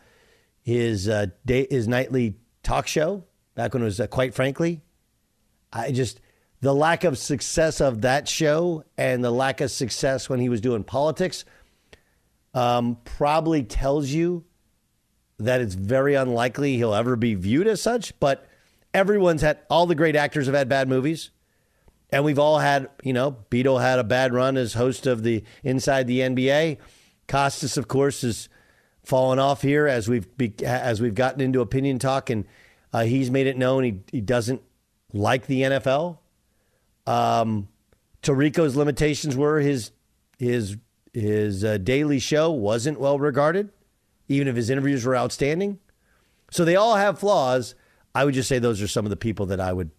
his 0.61 1.09
uh, 1.09 1.27
day, 1.45 1.65
his 1.69 1.87
nightly 1.87 2.35
talk 2.61 2.85
show 2.85 3.23
back 3.55 3.73
when 3.73 3.81
it 3.81 3.85
was 3.85 3.99
uh, 3.99 4.05
quite 4.05 4.35
frankly 4.35 4.81
I 5.73 5.91
just 5.91 6.21
the 6.61 6.73
lack 6.73 7.03
of 7.03 7.17
success 7.17 7.81
of 7.81 8.01
that 8.01 8.27
show 8.27 8.85
and 8.97 9.21
the 9.21 9.31
lack 9.31 9.59
of 9.59 9.69
success 9.69 10.29
when 10.29 10.39
he 10.39 10.47
was 10.47 10.61
doing 10.61 10.85
politics 10.85 11.43
um, 12.53 12.97
probably 13.03 13.63
tells 13.63 14.09
you 14.09 14.45
that 15.39 15.59
it's 15.59 15.73
very 15.73 16.15
unlikely 16.15 16.77
he'll 16.77 16.93
ever 16.93 17.17
be 17.17 17.35
viewed 17.35 17.67
as 17.67 17.81
such. 17.81 18.17
But 18.19 18.47
everyone's 18.93 19.41
had 19.41 19.59
all 19.69 19.85
the 19.85 19.95
great 19.95 20.15
actors 20.15 20.45
have 20.45 20.55
had 20.55 20.69
bad 20.69 20.87
movies. 20.87 21.31
And 22.11 22.23
we've 22.23 22.39
all 22.39 22.59
had, 22.59 22.89
you 23.03 23.11
know, 23.11 23.35
Beto 23.49 23.81
had 23.81 23.97
a 23.97 24.03
bad 24.03 24.33
run 24.33 24.55
as 24.55 24.75
host 24.75 25.07
of 25.07 25.23
the 25.23 25.43
Inside 25.63 26.05
the 26.07 26.19
NBA. 26.19 26.77
Costas, 27.27 27.75
of 27.75 27.87
course, 27.87 28.21
has 28.21 28.49
fallen 29.03 29.39
off 29.39 29.63
here 29.63 29.87
as 29.87 30.07
we've 30.07 30.27
as 30.63 31.01
we've 31.01 31.15
gotten 31.15 31.41
into 31.41 31.59
opinion 31.59 31.97
talk, 31.97 32.29
and 32.29 32.45
uh, 32.93 33.03
he's 33.03 33.31
made 33.31 33.47
it 33.47 33.57
known 33.57 33.83
he 33.83 33.99
he 34.11 34.21
doesn't 34.21 34.61
like 35.13 35.45
the 35.45 35.61
NFL. 35.61 36.17
Um, 37.05 37.69
Tirico's 38.21 38.75
limitations 38.75 39.35
were 39.35 39.59
his 39.59 39.91
his 40.39 40.77
his 41.13 41.63
uh, 41.63 41.77
daily 41.77 42.19
show 42.19 42.49
wasn't 42.51 42.99
well 42.99 43.19
regarded, 43.19 43.69
even 44.27 44.47
if 44.47 44.55
his 44.55 44.69
interviews 44.69 45.05
were 45.05 45.15
outstanding. 45.15 45.79
So 46.49 46.65
they 46.65 46.75
all 46.75 46.95
have 46.95 47.19
flaws. 47.19 47.75
I 48.15 48.25
would 48.25 48.33
just 48.33 48.49
say 48.49 48.59
those 48.59 48.81
are 48.81 48.87
some 48.87 49.05
of 49.05 49.09
the 49.09 49.15
people 49.15 49.45
that 49.47 49.59
I 49.59 49.73
would 49.73 49.91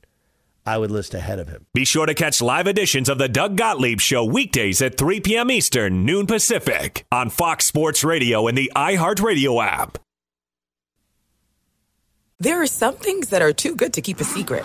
I 0.66 0.78
would 0.78 0.90
list 0.90 1.14
ahead 1.14 1.38
of 1.38 1.48
him. 1.48 1.66
Be 1.74 1.84
sure 1.84 2.06
to 2.06 2.14
catch 2.14 2.40
live 2.40 2.66
editions 2.66 3.08
of 3.08 3.18
the 3.18 3.28
Doug 3.28 3.56
Gottlieb 3.56 4.00
Show 4.00 4.24
weekdays 4.24 4.80
at 4.80 4.96
3 4.96 5.20
p.m. 5.20 5.50
Eastern, 5.50 6.06
noon 6.06 6.26
Pacific, 6.26 7.04
on 7.12 7.28
Fox 7.28 7.66
Sports 7.66 8.02
Radio 8.02 8.46
and 8.46 8.56
the 8.56 8.72
iHeartRadio 8.74 9.64
app. 9.64 9.98
There 12.40 12.60
are 12.62 12.66
some 12.66 12.96
things 12.96 13.28
that 13.28 13.42
are 13.42 13.52
too 13.52 13.76
good 13.76 13.92
to 13.92 14.02
keep 14.02 14.20
a 14.20 14.24
secret 14.24 14.64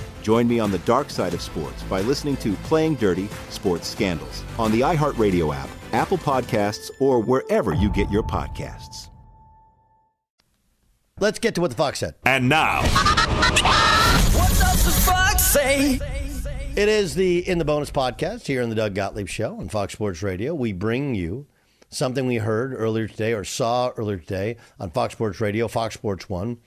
Join 0.21 0.47
me 0.47 0.59
on 0.59 0.71
the 0.71 0.79
dark 0.79 1.09
side 1.09 1.33
of 1.33 1.41
sports 1.41 1.83
by 1.83 2.01
listening 2.01 2.37
to 2.37 2.53
Playing 2.63 2.95
Dirty 2.95 3.27
Sports 3.49 3.87
Scandals 3.87 4.43
on 4.59 4.71
the 4.71 4.81
iHeartRadio 4.81 5.55
app, 5.55 5.69
Apple 5.93 6.17
Podcasts, 6.17 6.91
or 6.99 7.19
wherever 7.19 7.73
you 7.73 7.89
get 7.91 8.09
your 8.11 8.23
podcasts. 8.23 9.09
Let's 11.19 11.39
get 11.39 11.53
to 11.55 11.61
what 11.61 11.69
the 11.69 11.77
Fox 11.77 11.99
said. 11.99 12.15
And 12.25 12.49
now, 12.49 12.81
What 14.33 14.49
does 14.49 14.85
the 14.85 14.91
fox 15.05 15.43
say? 15.43 15.99
It 16.75 16.87
is 16.87 17.15
the 17.15 17.47
In 17.47 17.57
the 17.57 17.65
Bonus 17.65 17.91
podcast 17.91 18.47
here 18.47 18.63
on 18.63 18.69
the 18.69 18.75
Doug 18.75 18.95
Gottlieb 18.95 19.27
Show 19.27 19.57
on 19.59 19.69
Fox 19.69 19.93
Sports 19.93 20.23
Radio. 20.23 20.55
We 20.55 20.71
bring 20.73 21.13
you 21.15 21.45
something 21.89 22.25
we 22.25 22.37
heard 22.37 22.73
earlier 22.73 23.07
today 23.07 23.33
or 23.33 23.43
saw 23.43 23.89
earlier 23.97 24.17
today 24.17 24.57
on 24.79 24.89
Fox 24.91 25.13
Sports 25.13 25.41
Radio, 25.41 25.67
Fox 25.67 25.93
Sports 25.95 26.29
One. 26.29 26.57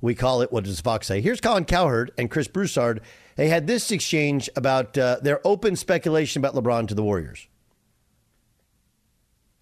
We 0.00 0.14
call 0.14 0.40
it 0.42 0.50
What 0.50 0.64
Does 0.64 0.80
Fox 0.80 1.06
Say? 1.06 1.20
Here's 1.20 1.40
Colin 1.40 1.64
Cowherd 1.64 2.12
and 2.16 2.30
Chris 2.30 2.48
Broussard. 2.48 3.00
They 3.36 3.48
had 3.48 3.66
this 3.66 3.90
exchange 3.90 4.48
about 4.56 4.96
uh, 4.96 5.18
their 5.22 5.46
open 5.46 5.76
speculation 5.76 6.40
about 6.40 6.54
LeBron 6.54 6.88
to 6.88 6.94
the 6.94 7.02
Warriors. 7.02 7.46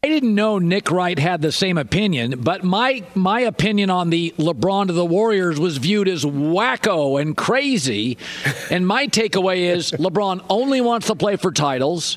I 0.01 0.07
didn't 0.07 0.37
know 0.37 0.61
Nick 0.61 0.93
Wright 0.93 1.19
had 1.19 1.43
the 1.43 1.51
same 1.51 1.77
opinion, 1.77 2.41
but 2.41 2.63
my 2.63 3.03
my 3.17 3.41
opinion 3.41 3.91
on 3.91 4.11
the 4.11 4.33
LeBron 4.39 4.87
to 4.87 4.93
the 4.93 5.05
Warriors 5.05 5.59
was 5.59 5.79
viewed 5.79 6.07
as 6.07 6.25
wacko 6.25 7.21
and 7.21 7.37
crazy. 7.37 8.17
and 8.71 8.87
my 8.87 9.09
takeaway 9.09 9.75
is 9.75 9.91
LeBron 9.91 10.45
only 10.49 10.81
wants 10.81 11.09
to 11.09 11.17
play 11.17 11.35
for 11.35 11.51
titles. 11.51 12.17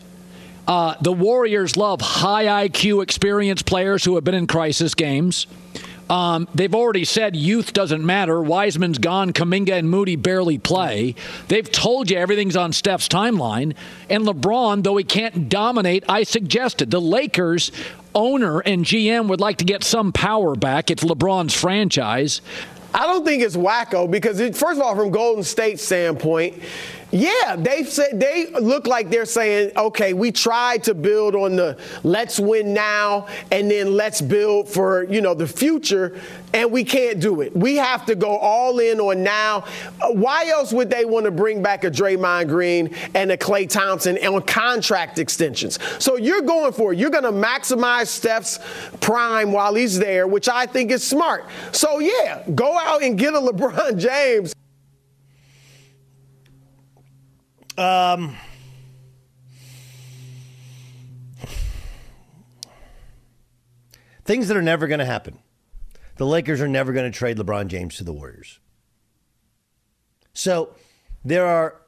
Uh, 0.68 0.94
the 1.02 1.12
Warriors 1.12 1.76
love 1.76 2.02
high 2.02 2.68
IQ, 2.68 3.02
experienced 3.02 3.66
players 3.66 4.06
who 4.06 4.14
have 4.14 4.24
been 4.24 4.36
in 4.36 4.46
crisis 4.46 4.94
games. 4.94 5.48
Um, 6.12 6.50
they've 6.54 6.76
already 6.76 7.06
said 7.06 7.38
youth 7.38 7.72
doesn't 7.72 8.06
matter. 8.06 8.42
Wiseman's 8.42 8.98
gone. 8.98 9.32
Kuminga 9.32 9.72
and 9.72 9.90
Moody 9.90 10.18
barely 10.18 10.58
play. 10.58 11.16
They've 11.48 11.72
told 11.72 12.12
you 12.12 12.18
everything's 12.18 12.58
on 12.58 12.74
Steph's 12.74 13.08
timeline. 13.08 13.76
And 14.10 14.26
LeBron, 14.26 14.84
though 14.84 14.98
he 14.98 15.06
can't 15.06 15.48
dominate, 15.48 16.04
I 16.10 16.24
suggested 16.24 16.92
the 16.92 17.00
Lakers 17.00 17.72
owner 18.14 18.60
and 18.60 18.84
GM 18.84 19.30
would 19.30 19.40
like 19.40 19.58
to 19.58 19.66
get 19.66 19.86
some 19.86 20.12
power 20.12 20.54
back. 20.56 20.92
It's 20.92 21.06
LeBron's 21.06 21.54
franchise. 21.54 22.42
I 22.94 23.08
don't 23.08 23.24
think 23.26 23.42
it's 23.42 23.56
wacko 23.56 24.12
because, 24.12 24.42
it, 24.42 24.54
first 24.54 24.82
of 24.82 24.86
all, 24.86 24.98
from 24.98 25.12
Golden 25.12 25.46
State's 25.46 25.82
standpoint, 25.82 26.62
yeah, 27.12 27.56
they 27.58 27.84
said 27.84 28.20
they 28.20 28.48
look 28.52 28.88
like 28.88 29.10
they're 29.10 29.26
saying, 29.26 29.72
okay, 29.76 30.14
we 30.14 30.32
tried 30.32 30.84
to 30.86 30.94
build 30.94 31.36
on 31.36 31.56
the 31.58 31.78
let's 32.04 32.40
win 32.40 32.74
now 32.74 33.28
and 33.52 33.70
then 33.70 33.96
let's 33.96 34.22
build 34.22 34.70
for 34.70 35.04
you 35.04 35.20
know 35.20 35.34
the 35.34 35.48
future, 35.48 36.18
and 36.54 36.72
we 36.72 36.84
can't 36.84 37.20
do 37.20 37.42
it. 37.42 37.56
We 37.56 37.76
have 37.76 38.06
to 38.06 38.16
go 38.16 38.38
all 38.38 38.80
in 38.80 39.00
on 39.00 39.24
now. 39.24 39.66
Why 40.12 40.48
else 40.48 40.72
would 40.72 40.90
they 40.90 41.06
want 41.06 41.26
to 41.26 41.32
bring 41.32 41.62
back 41.62 41.84
a 41.84 41.92
Draymond 41.92 42.48
Green 42.48 42.96
and 43.14 43.32
a 43.32 43.38
Klay 43.38 43.70
Thompson 43.70 44.18
on 44.18 44.42
contract 44.44 45.20
extensions? 45.20 45.80
So 46.00 46.18
you're 46.18 46.42
going 46.42 46.72
for 46.72 46.94
it. 46.94 47.00
You're 47.00 47.10
going 47.10 47.24
to 47.24 47.32
maximize 47.32 48.08
Steph's 48.08 48.60
prime 49.02 49.52
while 49.52 49.76
he's 49.76 50.00
there, 50.00 50.28
which 50.28 50.48
I 50.48 50.66
think 50.66 50.92
is 50.92 51.06
smart. 51.06 51.46
So 51.72 52.00
yeah, 52.00 52.44
go 52.56 52.78
out 52.78 53.04
and 53.04 53.18
get 53.18 53.34
a 53.34 53.40
LeBron 53.40 53.98
James. 53.98 54.54
Um, 57.82 58.38
things 64.24 64.48
that 64.50 64.56
are 64.56 64.62
never 64.62 64.86
going 64.86 65.00
to 65.00 65.06
happen. 65.06 65.40
The 66.18 66.28
Lakers 66.28 66.62
are 66.62 66.68
never 66.68 66.94
going 66.94 67.12
to 67.12 67.18
trade 67.18 67.38
LeBron 67.38 67.68
James 67.68 67.98
to 67.98 68.04
the 68.04 68.14
Warriors. 68.14 68.60
So 70.32 70.76
there 71.26 71.48
are 71.48 71.82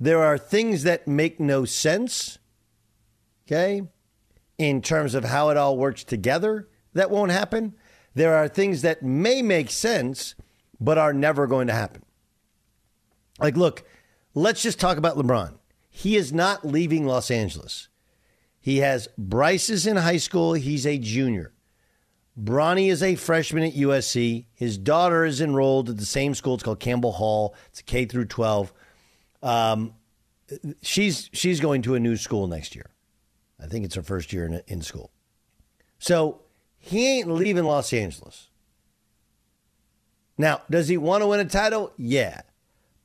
there 0.00 0.20
are 0.20 0.36
things 0.36 0.82
that 0.82 1.06
make 1.06 1.38
no 1.38 1.64
sense. 1.64 2.38
Okay? 3.46 3.82
In 4.58 4.82
terms 4.82 5.14
of 5.14 5.26
how 5.26 5.50
it 5.50 5.56
all 5.56 5.78
works 5.78 6.02
together, 6.02 6.68
that 6.92 7.08
won't 7.08 7.30
happen. 7.30 7.76
There 8.14 8.34
are 8.34 8.48
things 8.48 8.82
that 8.82 9.04
may 9.04 9.42
make 9.42 9.70
sense 9.70 10.34
but 10.80 10.98
are 10.98 11.12
never 11.12 11.46
going 11.46 11.68
to 11.68 11.72
happen. 11.72 12.02
Like 13.38 13.56
look, 13.56 13.84
let's 14.36 14.62
just 14.62 14.78
talk 14.78 14.98
about 14.98 15.16
LeBron. 15.16 15.54
He 15.90 16.14
is 16.14 16.32
not 16.32 16.64
leaving 16.64 17.06
Los 17.06 17.30
Angeles. 17.30 17.88
He 18.60 18.78
has 18.78 19.08
Bryce 19.18 19.70
is 19.70 19.86
in 19.86 19.96
high 19.96 20.18
school. 20.18 20.52
He's 20.52 20.86
a 20.86 20.98
junior. 20.98 21.52
Bronny 22.38 22.90
is 22.90 23.02
a 23.02 23.14
freshman 23.14 23.64
at 23.64 23.72
USC. 23.72 24.44
His 24.52 24.76
daughter 24.76 25.24
is 25.24 25.40
enrolled 25.40 25.88
at 25.88 25.96
the 25.96 26.04
same 26.04 26.34
school. 26.34 26.54
It's 26.54 26.62
called 26.62 26.80
Campbell 26.80 27.12
Hall. 27.12 27.54
It's 27.68 27.80
a 27.80 27.84
K 27.84 28.04
through 28.04 28.26
12. 28.26 28.72
Um, 29.42 29.94
she's 30.82 31.30
she's 31.32 31.60
going 31.60 31.82
to 31.82 31.94
a 31.94 32.00
new 32.00 32.16
school 32.16 32.46
next 32.46 32.74
year. 32.74 32.90
I 33.58 33.66
think 33.66 33.86
it's 33.86 33.94
her 33.94 34.02
first 34.02 34.34
year 34.34 34.44
in, 34.44 34.60
in 34.66 34.82
school. 34.82 35.10
So 35.98 36.42
he 36.76 37.18
ain't 37.18 37.30
leaving 37.30 37.64
Los 37.64 37.92
Angeles. 37.92 38.48
Now, 40.36 40.60
does 40.68 40.88
he 40.88 40.98
want 40.98 41.22
to 41.22 41.26
win 41.26 41.40
a 41.40 41.46
title? 41.46 41.92
Yeah. 41.96 42.42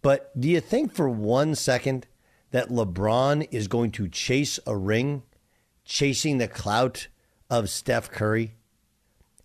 But 0.01 0.39
do 0.39 0.49
you 0.49 0.59
think 0.59 0.93
for 0.93 1.09
one 1.09 1.55
second 1.55 2.07
that 2.51 2.69
LeBron 2.69 3.47
is 3.51 3.67
going 3.67 3.91
to 3.91 4.07
chase 4.07 4.59
a 4.65 4.75
ring, 4.75 5.23
chasing 5.85 6.37
the 6.37 6.47
clout 6.47 7.07
of 7.49 7.69
Steph 7.69 8.09
Curry? 8.09 8.55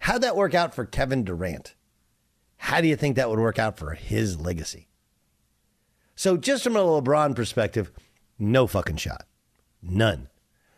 How'd 0.00 0.22
that 0.22 0.36
work 0.36 0.54
out 0.54 0.74
for 0.74 0.84
Kevin 0.84 1.24
Durant? 1.24 1.74
How 2.58 2.80
do 2.80 2.88
you 2.88 2.96
think 2.96 3.16
that 3.16 3.28
would 3.28 3.38
work 3.38 3.58
out 3.58 3.78
for 3.78 3.94
his 3.94 4.40
legacy? 4.40 4.88
So, 6.14 6.38
just 6.38 6.64
from 6.64 6.76
a 6.76 6.80
LeBron 6.80 7.36
perspective, 7.36 7.92
no 8.38 8.66
fucking 8.66 8.96
shot. 8.96 9.26
None. 9.82 10.28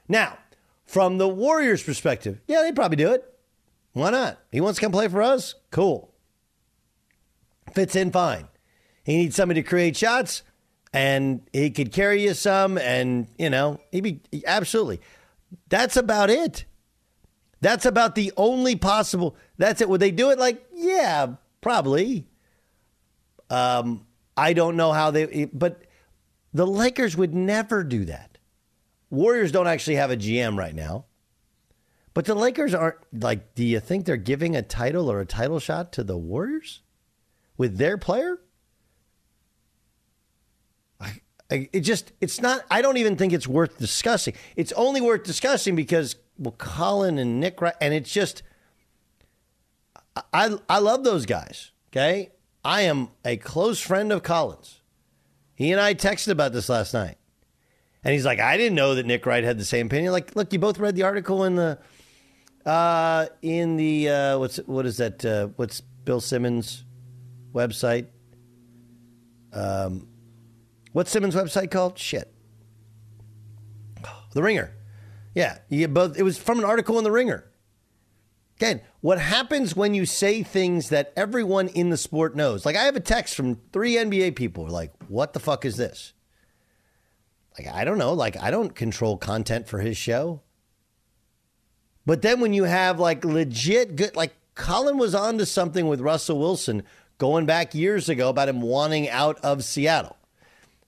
Now, 0.09 0.39
from 0.85 1.19
the 1.19 1.29
Warriors' 1.29 1.83
perspective, 1.83 2.41
yeah, 2.49 2.63
they'd 2.63 2.75
probably 2.75 2.97
do 2.97 3.13
it. 3.13 3.25
Why 3.93 4.11
not? 4.11 4.39
He 4.51 4.61
wants 4.61 4.79
to 4.79 4.85
come 4.85 4.93
play 4.93 5.07
for 5.07 5.23
us? 5.23 5.55
Cool. 5.71 6.13
Fits 7.73 7.95
in 7.95 8.11
fine. 8.11 8.49
He 9.09 9.17
needs 9.17 9.37
somebody 9.37 9.63
to 9.63 9.67
create 9.67 9.97
shots, 9.97 10.43
and 10.93 11.41
he 11.51 11.71
could 11.71 11.93
carry 11.93 12.25
you 12.25 12.35
some, 12.35 12.77
and, 12.77 13.27
you 13.39 13.49
know, 13.49 13.81
he'd 13.91 14.03
be 14.03 14.21
absolutely. 14.47 15.01
That's 15.71 15.97
about 15.97 16.29
it. 16.29 16.67
That's 17.63 17.87
about 17.87 18.17
the 18.17 18.35
only 18.37 18.77
possible. 18.77 19.35
That's 19.57 19.81
it. 19.81 19.89
Would 19.89 20.03
they 20.03 20.11
do 20.11 20.29
it? 20.29 20.39
Like, 20.39 20.63
yeah, 20.75 21.37
probably. 21.63 22.27
Um, 23.49 24.07
I 24.37 24.53
don't 24.53 24.77
know 24.77 24.93
how 24.93 25.11
they, 25.11 25.47
but 25.47 25.85
the 26.53 26.67
Lakers 26.67 27.17
would 27.17 27.35
never 27.35 27.85
do 27.85 28.05
that. 28.05 28.37
Warriors 29.09 29.53
don't 29.53 29.69
actually 29.69 29.97
have 29.97 30.11
a 30.11 30.19
GM 30.19 30.59
right 30.59 30.75
now, 30.75 31.07
but 32.13 32.27
the 32.27 32.35
Lakers 32.35 32.75
aren't 32.75 32.99
like. 33.11 33.55
Do 33.55 33.65
you 33.65 33.81
think 33.81 34.05
they're 34.05 34.19
giving 34.19 34.55
a 34.55 34.61
title 34.61 35.11
or 35.11 35.21
a 35.21 35.25
title 35.25 35.61
shot 35.61 35.95
to 35.95 36.05
the 36.05 36.19
Warriors 36.19 36.83
with 37.57 37.79
their 37.79 37.97
player? 37.97 38.41
I, 41.01 41.07
I, 41.07 41.38
it 41.51 41.81
just, 41.81 42.13
it's 42.21 42.41
not. 42.41 42.65
I 42.71 42.83
don't 42.83 42.99
even 42.99 43.17
think 43.17 43.33
it's 43.33 43.49
worth 43.49 43.79
discussing. 43.79 44.35
It's 44.55 44.73
only 44.73 45.01
worth 45.01 45.25
discussing 45.25 45.75
because 45.77 46.17
well, 46.39 46.55
Colin 46.59 47.19
and 47.19 47.41
Nick, 47.41 47.59
and 47.81 47.95
it's 47.95 48.13
just, 48.13 48.43
I 50.33 50.57
I 50.69 50.79
love 50.79 51.05
those 51.05 51.27
guys. 51.27 51.73
Okay, 51.91 52.31
I 52.65 52.83
am 52.83 53.09
a 53.25 53.37
close 53.37 53.81
friend 53.81 54.13
of 54.13 54.23
Colin's. 54.23 54.81
He 55.55 55.73
and 55.73 55.81
I 55.81 55.95
texted 55.95 56.29
about 56.29 56.53
this 56.53 56.69
last 56.69 56.95
night, 56.95 57.17
and 58.05 58.13
he's 58.13 58.25
like, 58.25 58.41
I 58.41 58.57
didn't 58.57 58.77
know 58.77 58.95
that 58.95 59.07
Nick 59.07 59.27
Wright 59.27 59.43
had 59.43 59.59
the 59.59 59.65
same 59.65 59.87
opinion. 59.87 60.13
Like, 60.13 60.37
look, 60.37 60.53
you 60.53 60.59
both 60.59 60.79
read 60.79 60.95
the 60.95 61.03
article 61.03 61.45
in 61.45 61.57
the, 61.57 61.79
uh, 62.65 63.27
in 63.43 63.77
the 63.77 64.09
uh, 64.09 64.39
what's 64.39 64.59
what 64.59 64.87
is 64.87 64.99
that? 64.99 65.25
Uh, 65.25 65.49
what's 65.57 65.81
Bill 65.81 66.21
Simmons' 66.21 66.85
website? 67.53 68.07
Um, 69.53 70.07
what's 70.99 71.13
Simmons' 71.13 71.37
website 71.37 71.71
called? 71.71 71.97
Shit, 71.97 72.35
The 74.33 74.43
Ringer. 74.43 74.75
Yeah, 75.33 75.59
you 75.69 75.79
get 75.79 75.95
both. 75.95 76.19
It 76.19 76.25
was 76.25 76.37
from 76.37 76.59
an 76.59 76.65
article 76.65 76.99
in 76.99 77.05
The 77.05 77.13
Ringer. 77.13 77.45
Again, 78.57 78.81
what 79.01 79.21
happens 79.21 79.77
when 79.77 79.95
you 79.95 80.05
say 80.05 80.43
things 80.43 80.89
that 80.89 81.13
everyone 81.17 81.69
in 81.69 81.91
the 81.91 81.97
sport 81.97 82.35
knows? 82.35 82.67
Like, 82.67 82.75
I 82.75 82.83
have 82.83 82.97
a 82.97 83.01
text 83.01 83.37
from 83.37 83.61
three 83.73 83.95
NBA 83.95 84.35
people 84.35 84.67
like, 84.67 84.93
what 85.07 85.35
the 85.35 85.39
fuck 85.39 85.65
is 85.65 85.77
this? 85.77 86.15
Like, 87.57 87.73
I 87.73 87.85
don't 87.85 87.99
know. 87.99 88.13
Like, 88.13 88.37
I 88.37 88.51
don't 88.51 88.75
control 88.75 89.17
content 89.17 89.69
for 89.69 89.79
his 89.79 89.97
show. 89.97 90.43
But 92.07 92.23
then 92.23 92.41
when 92.41 92.53
you 92.53 92.65
have 92.65 92.99
like 92.99 93.25
legit 93.25 93.95
good, 93.95 94.17
like 94.17 94.35
Colin 94.57 94.99
was 94.99 95.15
on 95.15 95.39
to 95.39 95.47
something 95.47 95.87
with 95.87 96.01
Russell 96.01 96.41
Wilson 96.41 96.83
going 97.19 97.47
back 97.47 97.73
years 97.73 98.09
ago 98.09 98.31
about 98.31 98.49
him 98.49 98.63
wanting 98.63 99.09
out 99.09 99.39
of 99.45 99.63
Seattle. 99.63 100.18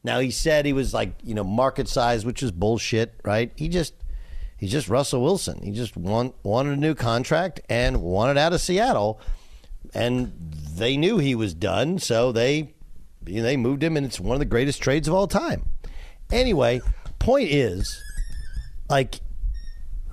Now 0.02 0.20
he 0.20 0.30
said 0.30 0.64
he 0.64 0.72
was 0.72 0.94
like, 0.94 1.12
you 1.22 1.34
know, 1.34 1.44
market 1.44 1.88
size, 1.88 2.24
which 2.24 2.42
is 2.42 2.52
bullshit, 2.52 3.20
right? 3.24 3.52
He 3.56 3.68
just 3.68 3.94
he's 4.56 4.72
just 4.72 4.88
Russell 4.88 5.22
Wilson. 5.22 5.60
He 5.62 5.72
just 5.72 5.96
want, 5.96 6.34
wanted 6.42 6.72
a 6.72 6.80
new 6.80 6.94
contract 6.94 7.60
and 7.68 8.02
wanted 8.02 8.38
out 8.38 8.52
of 8.52 8.60
Seattle. 8.60 9.20
And 9.94 10.32
they 10.74 10.96
knew 10.96 11.18
he 11.18 11.34
was 11.34 11.54
done, 11.54 11.98
so 11.98 12.32
they 12.32 12.74
you 13.26 13.36
know, 13.36 13.42
they 13.42 13.56
moved 13.56 13.82
him 13.82 13.96
and 13.96 14.06
it's 14.06 14.20
one 14.20 14.34
of 14.34 14.38
the 14.38 14.46
greatest 14.46 14.82
trades 14.82 15.08
of 15.08 15.14
all 15.14 15.26
time. 15.26 15.70
Anyway, 16.32 16.80
point 17.18 17.50
is 17.50 18.02
like 18.88 19.20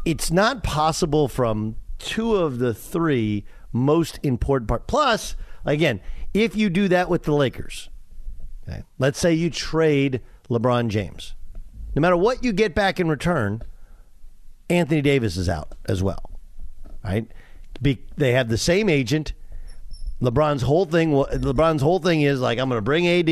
it's 0.06 0.32
not 0.32 0.63
possible 0.63 1.28
from 1.28 1.76
two 2.00 2.36
of 2.36 2.60
the 2.60 2.73
three 2.73 3.45
most 3.73 4.19
important 4.23 4.67
part. 4.67 4.88
Plus, 4.88 5.36
again, 5.65 6.00
if 6.34 6.56
you 6.56 6.69
do 6.69 6.88
that 6.88 7.10
with 7.10 7.23
the 7.23 7.34
Lakers, 7.34 7.89
okay, 8.68 8.84
let's 9.00 9.20
say 9.20 9.34
you 9.34 9.50
trade 9.50 10.22
LeBron 10.50 10.90
James, 10.90 11.34
no 11.96 12.02
matter 12.02 12.18
what 12.18 12.44
you 12.44 12.54
get 12.54 12.76
back 12.76 13.00
in 13.00 13.08
return, 13.08 13.62
Anthony 14.70 15.02
Davis 15.02 15.38
is 15.38 15.50
out 15.50 15.74
as 15.86 16.04
well, 16.04 16.32
right? 17.04 17.28
Be, 17.82 18.00
they 18.16 18.34
have 18.34 18.50
the 18.50 18.58
same 18.58 18.90
agent. 18.90 19.34
LeBron's 20.22 20.64
whole 20.64 20.86
thing, 20.86 21.12
LeBron's 21.12 21.82
whole 21.82 22.00
thing 22.00 22.22
is 22.22 22.40
like, 22.40 22.58
I'm 22.60 22.70
going 22.70 22.78
to 22.78 22.82
bring 22.82 23.08
AD, 23.08 23.30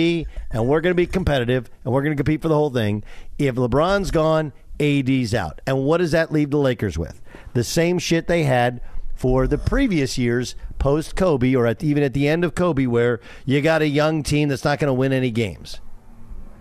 and 0.52 0.68
we're 0.68 0.82
going 0.82 0.92
to 0.92 0.96
be 0.96 1.08
competitive, 1.08 1.70
and 1.84 1.94
we're 1.94 2.04
going 2.04 2.16
to 2.16 2.24
compete 2.24 2.42
for 2.42 2.48
the 2.48 2.56
whole 2.56 2.70
thing. 2.70 3.04
If 3.40 3.56
LeBron's 3.56 4.12
gone, 4.12 4.54
AD's 4.80 5.34
out, 5.34 5.62
and 5.66 5.84
what 5.84 5.98
does 5.98 6.12
that 6.12 6.32
leave 6.32 6.52
the 6.52 6.58
Lakers 6.58 6.98
with? 6.98 7.22
The 7.54 7.64
same 7.64 7.98
shit 7.98 8.28
they 8.28 8.44
had 8.44 8.82
for 9.16 9.48
the 9.48 9.58
previous 9.58 10.18
years 10.18 10.56
post 10.78 11.16
Kobe, 11.16 11.56
or 11.56 11.66
at, 11.66 11.84
even 11.84 12.04
at 12.04 12.14
the 12.14 12.28
end 12.28 12.44
of 12.44 12.54
Kobe, 12.54 12.86
where 12.86 13.20
you 13.46 13.62
got 13.62 13.82
a 13.82 13.88
young 13.88 14.24
team 14.24 14.50
that's 14.50 14.64
not 14.64 14.80
going 14.80 14.90
to 14.90 14.94
win 14.94 15.14
any 15.14 15.32
games. 15.32 15.80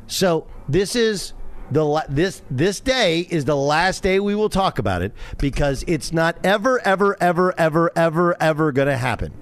So 0.07 0.47
this 0.69 0.97
is 0.97 1.35
the 1.71 2.05
this 2.09 2.43
this 2.51 2.81
day 2.81 3.21
is 3.21 3.45
the 3.47 3.57
last 3.57 4.03
day 4.03 4.21
we 4.21 4.35
will 4.35 4.51
talk 4.51 4.79
about 4.79 5.03
it 5.03 5.13
because 5.39 5.83
it's 5.87 6.13
not 6.13 6.37
ever 6.45 6.81
ever 6.87 7.17
ever 7.21 7.59
ever 7.59 7.91
ever 7.97 8.37
ever 8.41 8.73
going 8.73 8.89
to 8.89 8.97
happen. 8.97 9.33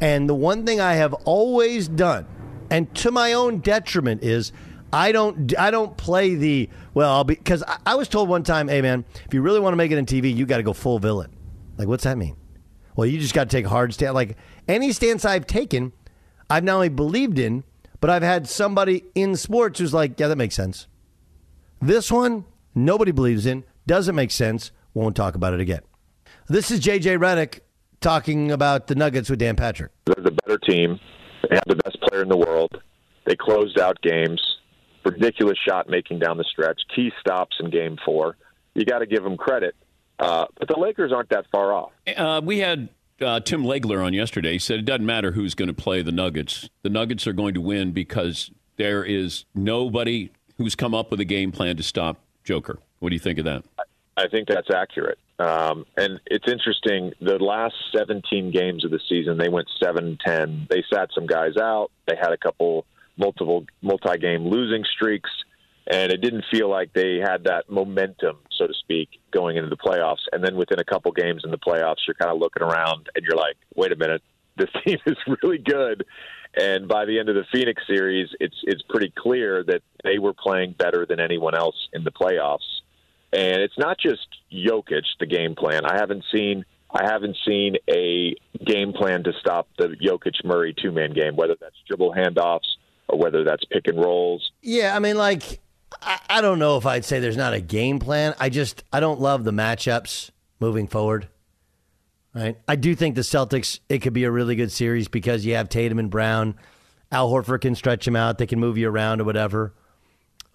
And 0.00 0.28
the 0.28 0.34
one 0.34 0.66
thing 0.66 0.80
I 0.80 0.94
have 0.94 1.14
always 1.24 1.88
done, 1.88 2.26
and 2.70 2.92
to 2.96 3.10
my 3.10 3.32
own 3.32 3.58
detriment, 3.60 4.22
is 4.22 4.52
I 4.92 5.12
don't 5.12 5.56
I 5.58 5.70
don't 5.70 5.96
play 5.96 6.34
the 6.34 6.70
well 6.94 7.24
because 7.24 7.62
I, 7.62 7.78
I 7.86 7.94
was 7.94 8.08
told 8.08 8.28
one 8.28 8.42
time, 8.42 8.68
hey 8.68 8.82
man, 8.82 9.04
if 9.26 9.34
you 9.34 9.42
really 9.42 9.60
want 9.60 9.72
to 9.72 9.76
make 9.76 9.90
it 9.90 9.98
in 9.98 10.06
TV, 10.06 10.34
you 10.34 10.46
got 10.46 10.58
to 10.58 10.62
go 10.62 10.72
full 10.72 10.98
villain. 10.98 11.35
Like 11.76 11.88
what's 11.88 12.04
that 12.04 12.18
mean? 12.18 12.36
Well, 12.94 13.06
you 13.06 13.18
just 13.18 13.34
got 13.34 13.50
to 13.50 13.56
take 13.56 13.66
hard 13.66 13.92
stand. 13.92 14.14
Like 14.14 14.36
any 14.66 14.92
stance 14.92 15.24
I've 15.24 15.46
taken, 15.46 15.92
I've 16.48 16.64
not 16.64 16.76
only 16.76 16.88
believed 16.88 17.38
in, 17.38 17.64
but 18.00 18.10
I've 18.10 18.22
had 18.22 18.48
somebody 18.48 19.04
in 19.14 19.36
sports 19.36 19.78
who's 19.78 19.92
like, 19.94 20.18
yeah, 20.18 20.28
that 20.28 20.36
makes 20.36 20.54
sense. 20.54 20.86
This 21.80 22.10
one, 22.10 22.44
nobody 22.74 23.12
believes 23.12 23.46
in, 23.46 23.64
doesn't 23.86 24.14
make 24.14 24.30
sense, 24.30 24.70
won't 24.94 25.14
talk 25.14 25.34
about 25.34 25.54
it 25.54 25.60
again. 25.60 25.82
This 26.48 26.70
is 26.70 26.80
JJ 26.80 27.18
Redick 27.18 27.60
talking 28.00 28.50
about 28.50 28.86
the 28.86 28.94
Nuggets 28.94 29.28
with 29.28 29.38
Dan 29.38 29.56
Patrick. 29.56 29.92
They're 30.06 30.22
the 30.22 30.36
better 30.46 30.58
team. 30.58 30.98
They 31.48 31.56
have 31.56 31.64
the 31.66 31.76
best 31.76 32.00
player 32.00 32.22
in 32.22 32.28
the 32.28 32.36
world. 32.36 32.80
They 33.26 33.34
closed 33.36 33.78
out 33.78 34.00
games. 34.02 34.40
Ridiculous 35.04 35.58
shot 35.68 35.88
making 35.88 36.18
down 36.20 36.36
the 36.36 36.44
stretch. 36.44 36.80
Key 36.94 37.10
stops 37.20 37.56
in 37.60 37.70
game 37.70 37.96
four. 38.04 38.36
You 38.74 38.84
got 38.84 39.00
to 39.00 39.06
give 39.06 39.22
them 39.22 39.36
credit. 39.36 39.74
Uh, 40.18 40.46
but 40.58 40.68
the 40.68 40.78
Lakers 40.78 41.12
aren't 41.12 41.28
that 41.30 41.46
far 41.52 41.72
off. 41.72 41.92
Uh, 42.16 42.40
we 42.42 42.58
had 42.58 42.88
uh, 43.20 43.40
Tim 43.40 43.64
Legler 43.64 44.04
on 44.04 44.12
yesterday. 44.14 44.52
He 44.52 44.58
said 44.58 44.78
it 44.78 44.84
doesn't 44.84 45.06
matter 45.06 45.32
who's 45.32 45.54
going 45.54 45.68
to 45.68 45.74
play 45.74 46.02
the 46.02 46.12
Nuggets. 46.12 46.68
The 46.82 46.90
Nuggets 46.90 47.26
are 47.26 47.32
going 47.32 47.54
to 47.54 47.60
win 47.60 47.92
because 47.92 48.50
there 48.76 49.04
is 49.04 49.44
nobody 49.54 50.30
who's 50.58 50.74
come 50.74 50.94
up 50.94 51.10
with 51.10 51.20
a 51.20 51.24
game 51.24 51.52
plan 51.52 51.76
to 51.76 51.82
stop 51.82 52.18
Joker. 52.44 52.78
What 53.00 53.10
do 53.10 53.14
you 53.14 53.20
think 53.20 53.38
of 53.38 53.44
that? 53.44 53.64
I 54.16 54.28
think 54.28 54.48
that's 54.48 54.70
accurate. 54.74 55.18
Um, 55.38 55.84
and 55.96 56.18
it's 56.26 56.50
interesting. 56.50 57.12
The 57.20 57.38
last 57.38 57.74
17 57.94 58.50
games 58.50 58.84
of 58.84 58.90
the 58.90 59.00
season, 59.08 59.36
they 59.36 59.50
went 59.50 59.68
7-10. 59.82 60.68
They 60.68 60.82
sat 60.92 61.10
some 61.14 61.26
guys 61.26 61.58
out. 61.60 61.90
They 62.06 62.16
had 62.16 62.32
a 62.32 62.38
couple 62.38 62.86
multiple 63.18 63.66
multi-game 63.82 64.46
losing 64.46 64.84
streaks, 64.84 65.30
and 65.88 66.10
it 66.10 66.20
didn't 66.20 66.44
feel 66.50 66.68
like 66.68 66.92
they 66.92 67.18
had 67.18 67.44
that 67.44 67.70
momentum, 67.70 68.38
so 68.50 68.66
to 68.66 68.74
speak, 68.74 69.08
going 69.32 69.56
into 69.56 69.70
the 69.70 69.76
playoffs. 69.76 70.24
And 70.32 70.42
then 70.42 70.56
within 70.56 70.80
a 70.80 70.84
couple 70.84 71.12
games 71.12 71.42
in 71.44 71.50
the 71.50 71.58
playoffs, 71.58 72.06
you're 72.06 72.14
kind 72.14 72.30
of 72.30 72.38
looking 72.38 72.62
around 72.62 73.08
and 73.14 73.24
you're 73.24 73.36
like, 73.36 73.56
wait 73.74 73.92
a 73.92 73.96
minute, 73.96 74.22
this 74.56 74.70
team 74.84 74.98
is 75.06 75.16
really 75.42 75.58
good. 75.58 76.04
And 76.58 76.88
by 76.88 77.04
the 77.04 77.18
end 77.18 77.28
of 77.28 77.34
the 77.34 77.44
Phoenix 77.52 77.82
series, 77.86 78.28
it's 78.40 78.56
it's 78.62 78.80
pretty 78.88 79.12
clear 79.16 79.62
that 79.64 79.82
they 80.02 80.18
were 80.18 80.32
playing 80.32 80.74
better 80.78 81.04
than 81.06 81.20
anyone 81.20 81.54
else 81.54 81.76
in 81.92 82.02
the 82.02 82.10
playoffs. 82.10 82.60
And 83.32 83.60
it's 83.60 83.76
not 83.76 83.98
just 83.98 84.26
Jokic, 84.50 85.02
the 85.20 85.26
game 85.26 85.54
plan. 85.54 85.84
I 85.84 85.96
haven't 85.98 86.24
seen 86.34 86.64
I 86.90 87.04
haven't 87.04 87.36
seen 87.46 87.76
a 87.90 88.34
game 88.64 88.94
plan 88.94 89.24
to 89.24 89.32
stop 89.38 89.68
the 89.76 89.88
Jokic 89.88 90.44
Murray 90.44 90.74
two 90.80 90.92
man 90.92 91.12
game, 91.12 91.36
whether 91.36 91.56
that's 91.60 91.76
dribble 91.86 92.14
handoffs 92.14 92.76
or 93.08 93.18
whether 93.18 93.44
that's 93.44 93.64
pick 93.66 93.86
and 93.86 93.98
rolls. 93.98 94.50
Yeah, 94.62 94.96
I 94.96 94.98
mean, 94.98 95.18
like 95.18 95.60
I, 96.02 96.20
I 96.28 96.40
don't 96.40 96.58
know 96.58 96.76
if 96.76 96.86
I'd 96.86 97.04
say 97.04 97.20
there's 97.20 97.36
not 97.36 97.52
a 97.52 97.60
game 97.60 97.98
plan. 97.98 98.34
I 98.38 98.48
just 98.48 98.84
I 98.92 99.00
don't 99.00 99.20
love 99.20 99.44
the 99.44 99.52
matchups 99.52 100.30
moving 100.60 100.86
forward. 100.86 101.28
Right, 102.34 102.58
I 102.68 102.76
do 102.76 102.94
think 102.94 103.14
the 103.14 103.22
Celtics 103.22 103.80
it 103.88 104.00
could 104.00 104.12
be 104.12 104.24
a 104.24 104.30
really 104.30 104.56
good 104.56 104.70
series 104.70 105.08
because 105.08 105.46
you 105.46 105.54
have 105.54 105.68
Tatum 105.68 105.98
and 105.98 106.10
Brown. 106.10 106.56
Al 107.10 107.30
Horford 107.30 107.62
can 107.62 107.74
stretch 107.74 108.06
him 108.06 108.16
out. 108.16 108.36
They 108.36 108.46
can 108.46 108.60
move 108.60 108.76
you 108.76 108.90
around 108.90 109.20
or 109.20 109.24
whatever 109.24 109.72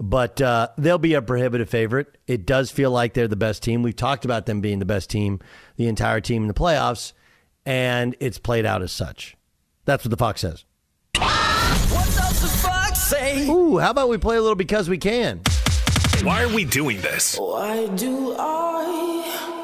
but 0.01 0.41
uh, 0.41 0.69
they'll 0.79 0.97
be 0.97 1.13
a 1.13 1.21
prohibitive 1.21 1.69
favorite. 1.69 2.17
It 2.25 2.47
does 2.47 2.71
feel 2.71 2.89
like 2.89 3.13
they're 3.13 3.27
the 3.27 3.35
best 3.35 3.61
team. 3.61 3.83
We've 3.83 3.95
talked 3.95 4.25
about 4.25 4.47
them 4.47 4.59
being 4.59 4.79
the 4.79 4.85
best 4.85 5.11
team, 5.11 5.39
the 5.75 5.87
entire 5.87 6.19
team 6.19 6.41
in 6.41 6.47
the 6.47 6.55
playoffs, 6.55 7.13
and 7.67 8.15
it's 8.19 8.39
played 8.39 8.65
out 8.65 8.81
as 8.81 8.91
such. 8.91 9.37
That's 9.85 10.03
what 10.03 10.09
the 10.09 10.17
Fox 10.17 10.41
says. 10.41 10.65
What 13.31 13.37
does 13.37 13.47
the 13.47 13.47
Fox 13.47 13.47
say? 13.47 13.51
Ooh, 13.51 13.77
how 13.77 13.91
about 13.91 14.09
we 14.09 14.17
play 14.17 14.37
a 14.37 14.41
little 14.41 14.55
because 14.55 14.89
we 14.89 14.97
can? 14.97 15.41
Why 16.23 16.43
are 16.43 16.53
we 16.53 16.65
doing 16.65 17.01
this? 17.01 17.37
Why 17.37 17.87
do 17.87 18.35
I? 18.37 19.57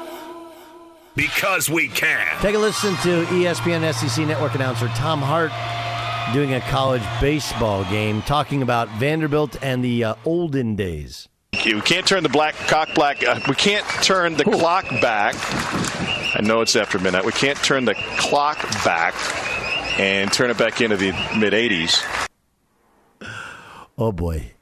Because 1.14 1.68
we 1.68 1.88
can. 1.88 2.26
Take 2.40 2.54
a 2.54 2.58
listen 2.58 2.94
to 2.96 3.24
ESPN 3.26 3.92
SEC 3.92 4.26
Network 4.26 4.54
announcer 4.54 4.88
Tom 4.88 5.20
Hart 5.20 5.50
doing 6.32 6.54
a 6.54 6.60
college 6.62 7.02
baseball 7.20 7.84
game, 7.84 8.22
talking 8.22 8.62
about 8.62 8.88
Vanderbilt 8.90 9.56
and 9.62 9.84
the 9.84 10.04
uh, 10.04 10.14
olden 10.24 10.76
days. 10.76 11.28
We 11.52 11.80
can't 11.80 12.06
turn 12.06 12.22
the 12.22 12.28
black 12.28 12.54
cock 12.54 12.94
black. 12.94 13.26
Uh, 13.26 13.40
we 13.48 13.54
can't 13.54 13.86
turn 14.02 14.34
the 14.34 14.48
Ooh. 14.48 14.52
clock 14.52 14.88
back. 15.00 15.34
I 16.36 16.40
know 16.42 16.60
it's 16.60 16.76
after 16.76 16.98
midnight. 16.98 17.24
We 17.24 17.32
can't 17.32 17.58
turn 17.58 17.84
the 17.84 17.94
clock 18.16 18.58
back 18.84 19.14
and 19.98 20.32
turn 20.32 20.50
it 20.50 20.58
back 20.58 20.80
into 20.80 20.96
the 20.96 21.12
mid 21.38 21.52
'80s. 21.52 22.27
Oh 23.98 24.12
boy, 24.12 24.52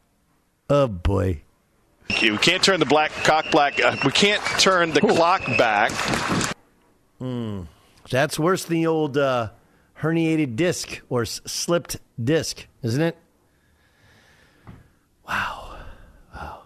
oh 0.70 0.88
boy. 0.88 1.42
We 2.08 2.38
can't 2.38 2.62
turn 2.62 2.80
the 2.80 2.86
black 2.86 3.10
cock 3.24 3.50
black. 3.50 3.80
Uh, 3.80 3.96
we 4.04 4.12
can't 4.12 4.42
turn 4.58 4.92
the 4.92 5.04
Ooh. 5.04 5.14
clock 5.14 5.44
back. 5.58 5.92
Hmm. 7.18 7.62
That's 8.10 8.38
worse 8.38 8.64
than 8.64 8.76
the 8.76 8.86
old. 8.86 9.18
Uh, 9.18 9.50
herniated 10.00 10.56
disc 10.56 11.00
or 11.08 11.22
s- 11.22 11.40
slipped 11.46 11.96
disc, 12.22 12.66
isn't 12.82 13.00
it? 13.00 13.16
Wow. 15.28 15.76
Wow. 16.34 16.62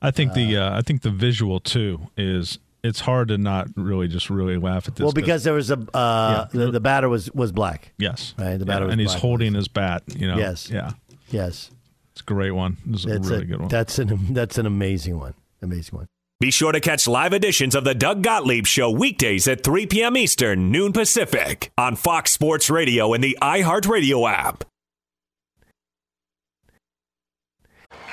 I 0.00 0.10
think 0.10 0.34
the 0.34 0.56
uh, 0.56 0.78
I 0.78 0.82
think 0.82 1.02
the 1.02 1.10
visual 1.10 1.60
too 1.60 2.08
is 2.16 2.58
it's 2.82 3.00
hard 3.00 3.28
to 3.28 3.38
not 3.38 3.68
really 3.76 4.08
just 4.08 4.30
really 4.30 4.56
laugh 4.56 4.88
at 4.88 4.96
this. 4.96 5.04
Well, 5.04 5.12
because 5.12 5.44
there 5.44 5.54
was 5.54 5.70
a 5.70 5.78
uh, 5.94 6.46
yeah. 6.52 6.64
the, 6.64 6.70
the 6.70 6.80
batter 6.80 7.08
was 7.08 7.30
was 7.32 7.52
black. 7.52 7.92
Yes, 7.98 8.34
right. 8.38 8.56
The 8.56 8.66
batter 8.66 8.86
yeah. 8.86 8.92
and 8.92 9.00
he's 9.00 9.10
black. 9.10 9.20
holding 9.20 9.54
his 9.54 9.68
bat. 9.68 10.02
You 10.08 10.28
know. 10.28 10.36
Yes. 10.38 10.70
Yeah. 10.70 10.92
Yes. 11.30 11.70
It's 12.18 12.22
a 12.22 12.34
great 12.34 12.50
one. 12.50 12.76
It's 12.90 13.04
a 13.04 13.20
really 13.20 13.42
a, 13.42 13.44
good 13.44 13.60
one. 13.60 13.68
That's 13.68 14.00
an 14.00 14.34
that's 14.34 14.58
an 14.58 14.66
amazing 14.66 15.20
one. 15.20 15.34
Amazing 15.62 15.98
one. 15.98 16.08
Be 16.40 16.50
sure 16.50 16.72
to 16.72 16.80
catch 16.80 17.06
live 17.06 17.32
editions 17.32 17.76
of 17.76 17.84
the 17.84 17.94
Doug 17.94 18.24
Gottlieb 18.24 18.66
Show 18.66 18.90
weekdays 18.90 19.46
at 19.46 19.62
3 19.62 19.86
p.m. 19.86 20.16
Eastern, 20.16 20.72
noon 20.72 20.92
Pacific, 20.92 21.70
on 21.78 21.94
Fox 21.94 22.32
Sports 22.32 22.70
Radio 22.70 23.14
and 23.14 23.22
the 23.22 23.38
iHeartRadio 23.40 24.28
app. 24.28 24.64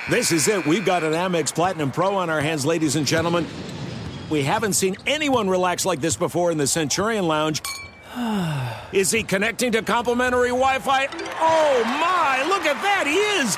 This 0.07 0.31
is 0.31 0.47
it. 0.47 0.67
We've 0.67 0.85
got 0.85 1.03
an 1.03 1.13
Amex 1.13 1.53
Platinum 1.53 1.89
Pro 1.89 2.15
on 2.15 2.29
our 2.29 2.41
hands, 2.41 2.63
ladies 2.63 2.95
and 2.95 3.07
gentlemen. 3.07 3.47
We 4.29 4.43
haven't 4.43 4.73
seen 4.73 4.97
anyone 5.07 5.49
relax 5.49 5.83
like 5.83 5.99
this 5.99 6.15
before 6.15 6.51
in 6.51 6.59
the 6.59 6.67
Centurion 6.67 7.27
Lounge. 7.27 7.59
Is 8.91 9.09
he 9.09 9.23
connecting 9.23 9.71
to 9.71 9.81
complimentary 9.81 10.49
Wi 10.49 10.77
Fi? 10.77 11.07
Oh, 11.39 11.83
my! 11.85 12.47
Look 12.47 12.65
at 12.65 12.79
that! 12.83 13.05
He 13.07 13.15
is! 13.41 13.57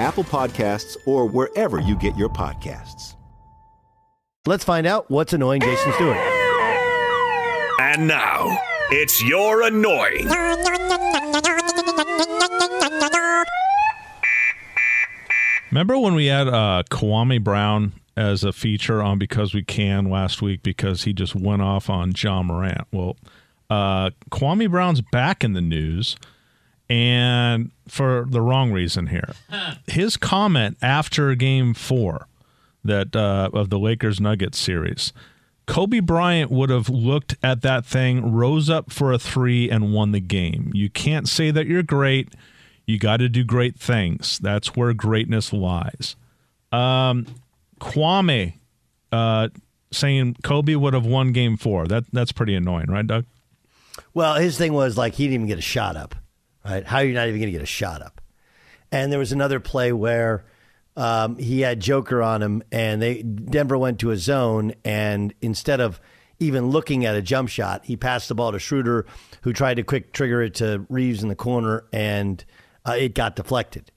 Apple 0.00 0.24
Podcasts, 0.24 0.96
or 1.06 1.26
wherever 1.26 1.78
you 1.78 1.96
get 1.96 2.16
your 2.16 2.30
podcasts. 2.30 3.14
Let's 4.46 4.64
find 4.64 4.86
out 4.86 5.10
what's 5.10 5.32
annoying 5.34 5.60
Jason's 5.60 5.96
doing. 5.98 6.18
And 7.78 8.08
now, 8.08 8.58
it's 8.90 9.22
your 9.22 9.62
annoying. 9.62 10.26
Remember 15.70 15.98
when 15.98 16.14
we 16.14 16.26
had 16.26 16.48
uh, 16.48 16.82
Kwame 16.90 17.44
Brown 17.44 17.92
as 18.16 18.42
a 18.42 18.52
feature 18.52 19.02
on 19.02 19.18
Because 19.18 19.54
We 19.54 19.62
Can 19.62 20.10
last 20.10 20.42
week 20.42 20.62
because 20.62 21.04
he 21.04 21.12
just 21.12 21.34
went 21.34 21.62
off 21.62 21.88
on 21.88 22.12
Ja 22.16 22.42
Morant? 22.42 22.88
Well, 22.92 23.16
uh, 23.68 24.10
Kwame 24.30 24.70
Brown's 24.70 25.00
back 25.00 25.44
in 25.44 25.52
the 25.52 25.60
news, 25.60 26.16
and 26.90 27.70
for 27.88 28.26
the 28.28 28.42
wrong 28.42 28.72
reason 28.72 29.06
here. 29.06 29.32
His 29.86 30.16
comment 30.16 30.76
after 30.82 31.34
Game 31.36 31.72
Four 31.72 32.26
that 32.84 33.14
uh, 33.14 33.48
of 33.54 33.70
the 33.70 33.78
Lakers 33.78 34.20
Nuggets 34.20 34.58
series, 34.58 35.12
Kobe 35.66 36.00
Bryant 36.00 36.50
would 36.50 36.68
have 36.68 36.88
looked 36.88 37.36
at 37.42 37.62
that 37.62 37.86
thing, 37.86 38.32
rose 38.32 38.68
up 38.68 38.92
for 38.92 39.12
a 39.12 39.18
three, 39.18 39.70
and 39.70 39.94
won 39.94 40.10
the 40.10 40.20
game. 40.20 40.72
You 40.74 40.90
can't 40.90 41.28
say 41.28 41.52
that 41.52 41.66
you're 41.66 41.84
great. 41.84 42.34
You 42.86 42.98
got 42.98 43.18
to 43.18 43.28
do 43.28 43.44
great 43.44 43.78
things. 43.78 44.40
That's 44.40 44.74
where 44.74 44.92
greatness 44.92 45.52
lies. 45.52 46.16
Um, 46.72 47.26
Kwame 47.80 48.54
uh, 49.12 49.48
saying 49.92 50.38
Kobe 50.42 50.74
would 50.74 50.94
have 50.94 51.06
won 51.06 51.32
Game 51.32 51.56
Four. 51.56 51.86
That 51.86 52.04
that's 52.12 52.32
pretty 52.32 52.56
annoying, 52.56 52.86
right, 52.88 53.06
Doug? 53.06 53.26
Well, 54.12 54.34
his 54.36 54.58
thing 54.58 54.72
was 54.72 54.98
like 54.98 55.14
he 55.14 55.24
didn't 55.24 55.34
even 55.34 55.46
get 55.46 55.58
a 55.58 55.62
shot 55.62 55.96
up, 55.96 56.16
right? 56.64 56.86
How 56.86 56.98
are 56.98 57.04
you 57.04 57.14
not 57.14 57.28
even 57.28 57.40
going 57.40 57.52
to 57.52 57.58
get 57.58 57.62
a 57.62 57.66
shot 57.66 58.02
up? 58.02 58.20
And 58.92 59.12
there 59.12 59.18
was 59.18 59.32
another 59.32 59.60
play 59.60 59.92
where 59.92 60.44
um, 60.96 61.36
he 61.36 61.60
had 61.60 61.80
Joker 61.80 62.22
on 62.22 62.42
him, 62.42 62.62
and 62.72 63.00
they 63.00 63.22
Denver 63.22 63.78
went 63.78 64.00
to 64.00 64.10
a 64.10 64.16
zone, 64.16 64.74
and 64.84 65.32
instead 65.40 65.80
of 65.80 66.00
even 66.40 66.68
looking 66.68 67.04
at 67.04 67.14
a 67.14 67.22
jump 67.22 67.48
shot, 67.48 67.84
he 67.84 67.96
passed 67.96 68.28
the 68.28 68.34
ball 68.34 68.52
to 68.52 68.58
Schroeder, 68.58 69.06
who 69.42 69.52
tried 69.52 69.74
to 69.74 69.82
quick 69.82 70.12
trigger 70.12 70.42
it 70.42 70.54
to 70.54 70.84
Reaves 70.88 71.22
in 71.22 71.28
the 71.28 71.36
corner, 71.36 71.84
and 71.92 72.44
uh, 72.86 72.96
it 72.98 73.14
got 73.14 73.36
deflected. 73.36 73.92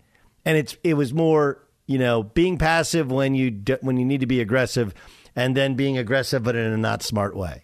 And 0.46 0.58
it's 0.58 0.78
it 0.84 0.94
was 0.94 1.14
more 1.14 1.64
you 1.88 1.98
know 1.98 2.24
being 2.24 2.58
passive 2.58 3.12
when 3.12 3.34
you 3.34 3.64
when 3.82 3.98
you 3.98 4.06
need 4.06 4.20
to 4.20 4.28
be 4.28 4.42
aggressive, 4.42 4.94
and 5.36 5.58
then 5.58 5.76
being 5.76 5.98
aggressive 5.98 6.44
but 6.44 6.56
in 6.56 6.72
a 6.72 6.78
not 6.78 7.02
smart 7.02 7.36
way. 7.36 7.64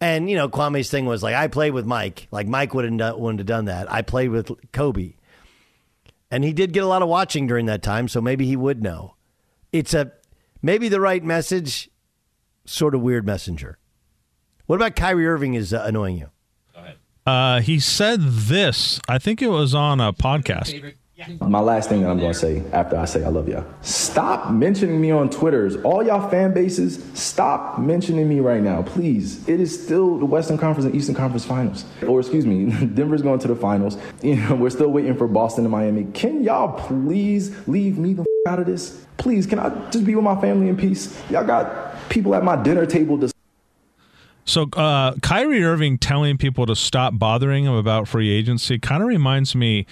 And 0.00 0.30
you 0.30 0.36
know, 0.36 0.48
Kwame's 0.48 0.90
thing 0.90 1.06
was 1.06 1.22
like, 1.22 1.34
I 1.34 1.48
played 1.48 1.72
with 1.72 1.84
Mike. 1.86 2.28
Like 2.30 2.46
Mike 2.46 2.74
wouldn't 2.74 3.00
wouldn't 3.18 3.40
have 3.40 3.46
done 3.46 3.64
that. 3.66 3.90
I 3.90 4.02
played 4.02 4.30
with 4.30 4.50
Kobe, 4.72 5.14
and 6.30 6.44
he 6.44 6.52
did 6.52 6.72
get 6.72 6.84
a 6.84 6.86
lot 6.86 7.02
of 7.02 7.08
watching 7.08 7.46
during 7.46 7.66
that 7.66 7.82
time, 7.82 8.08
so 8.08 8.20
maybe 8.20 8.46
he 8.46 8.56
would 8.56 8.82
know. 8.82 9.14
It's 9.72 9.94
a 9.94 10.12
maybe 10.62 10.88
the 10.88 11.00
right 11.00 11.22
message, 11.22 11.90
sort 12.64 12.94
of 12.94 13.00
weird 13.00 13.26
messenger. 13.26 13.78
What 14.66 14.76
about 14.76 14.96
Kyrie 14.96 15.26
Irving 15.26 15.54
is 15.54 15.72
uh, 15.72 15.82
annoying 15.86 16.18
you? 16.18 16.30
Uh, 17.26 17.60
he 17.60 17.78
said 17.78 18.20
this. 18.22 19.00
I 19.08 19.18
think 19.18 19.42
it 19.42 19.48
was 19.48 19.74
on 19.74 20.00
a 20.00 20.12
podcast. 20.12 20.94
My 21.40 21.58
last 21.58 21.88
thing 21.88 22.02
that 22.02 22.10
I'm 22.10 22.18
going 22.20 22.32
to 22.32 22.38
say 22.38 22.62
after 22.72 22.96
I 22.96 23.04
say 23.04 23.24
I 23.24 23.28
love 23.28 23.48
y'all. 23.48 23.64
Stop 23.80 24.52
mentioning 24.52 25.00
me 25.00 25.10
on 25.10 25.28
Twitters. 25.28 25.74
All 25.78 26.00
y'all 26.06 26.28
fan 26.30 26.54
bases, 26.54 27.04
stop 27.14 27.76
mentioning 27.80 28.28
me 28.28 28.38
right 28.38 28.62
now, 28.62 28.82
please. 28.82 29.46
It 29.48 29.58
is 29.58 29.82
still 29.82 30.18
the 30.18 30.26
Western 30.26 30.58
Conference 30.58 30.86
and 30.86 30.94
Eastern 30.94 31.16
Conference 31.16 31.44
finals. 31.44 31.84
Or 32.06 32.20
excuse 32.20 32.46
me, 32.46 32.66
Denver's 32.94 33.22
going 33.22 33.40
to 33.40 33.48
the 33.48 33.56
finals. 33.56 33.98
You 34.28 34.36
know, 34.36 34.56
we're 34.56 34.70
still 34.70 34.88
waiting 34.88 35.16
for 35.16 35.26
Boston 35.26 35.64
and 35.64 35.72
Miami. 35.72 36.04
Can 36.12 36.42
y'all 36.42 36.78
please 36.86 37.56
leave 37.68 37.98
me 37.98 38.12
the 38.12 38.22
f- 38.22 38.52
out 38.52 38.58
of 38.58 38.66
this? 38.66 39.06
Please, 39.16 39.46
can 39.46 39.58
I 39.58 39.70
just 39.90 40.04
be 40.04 40.14
with 40.14 40.24
my 40.24 40.38
family 40.40 40.68
in 40.68 40.76
peace? 40.76 41.18
Y'all 41.30 41.46
got 41.46 41.94
people 42.10 42.34
at 42.34 42.44
my 42.44 42.60
dinner 42.60 42.84
table 42.84 43.18
to 43.20 43.30
So 44.44 44.68
uh, 44.74 45.14
Kyrie 45.22 45.64
Irving 45.64 45.98
telling 45.98 46.36
people 46.36 46.66
to 46.66 46.76
stop 46.76 47.18
bothering 47.18 47.64
him 47.64 47.74
about 47.74 48.06
free 48.06 48.30
agency 48.30 48.78
kind 48.78 49.02
of 49.02 49.08
reminds 49.08 49.54
me 49.54 49.86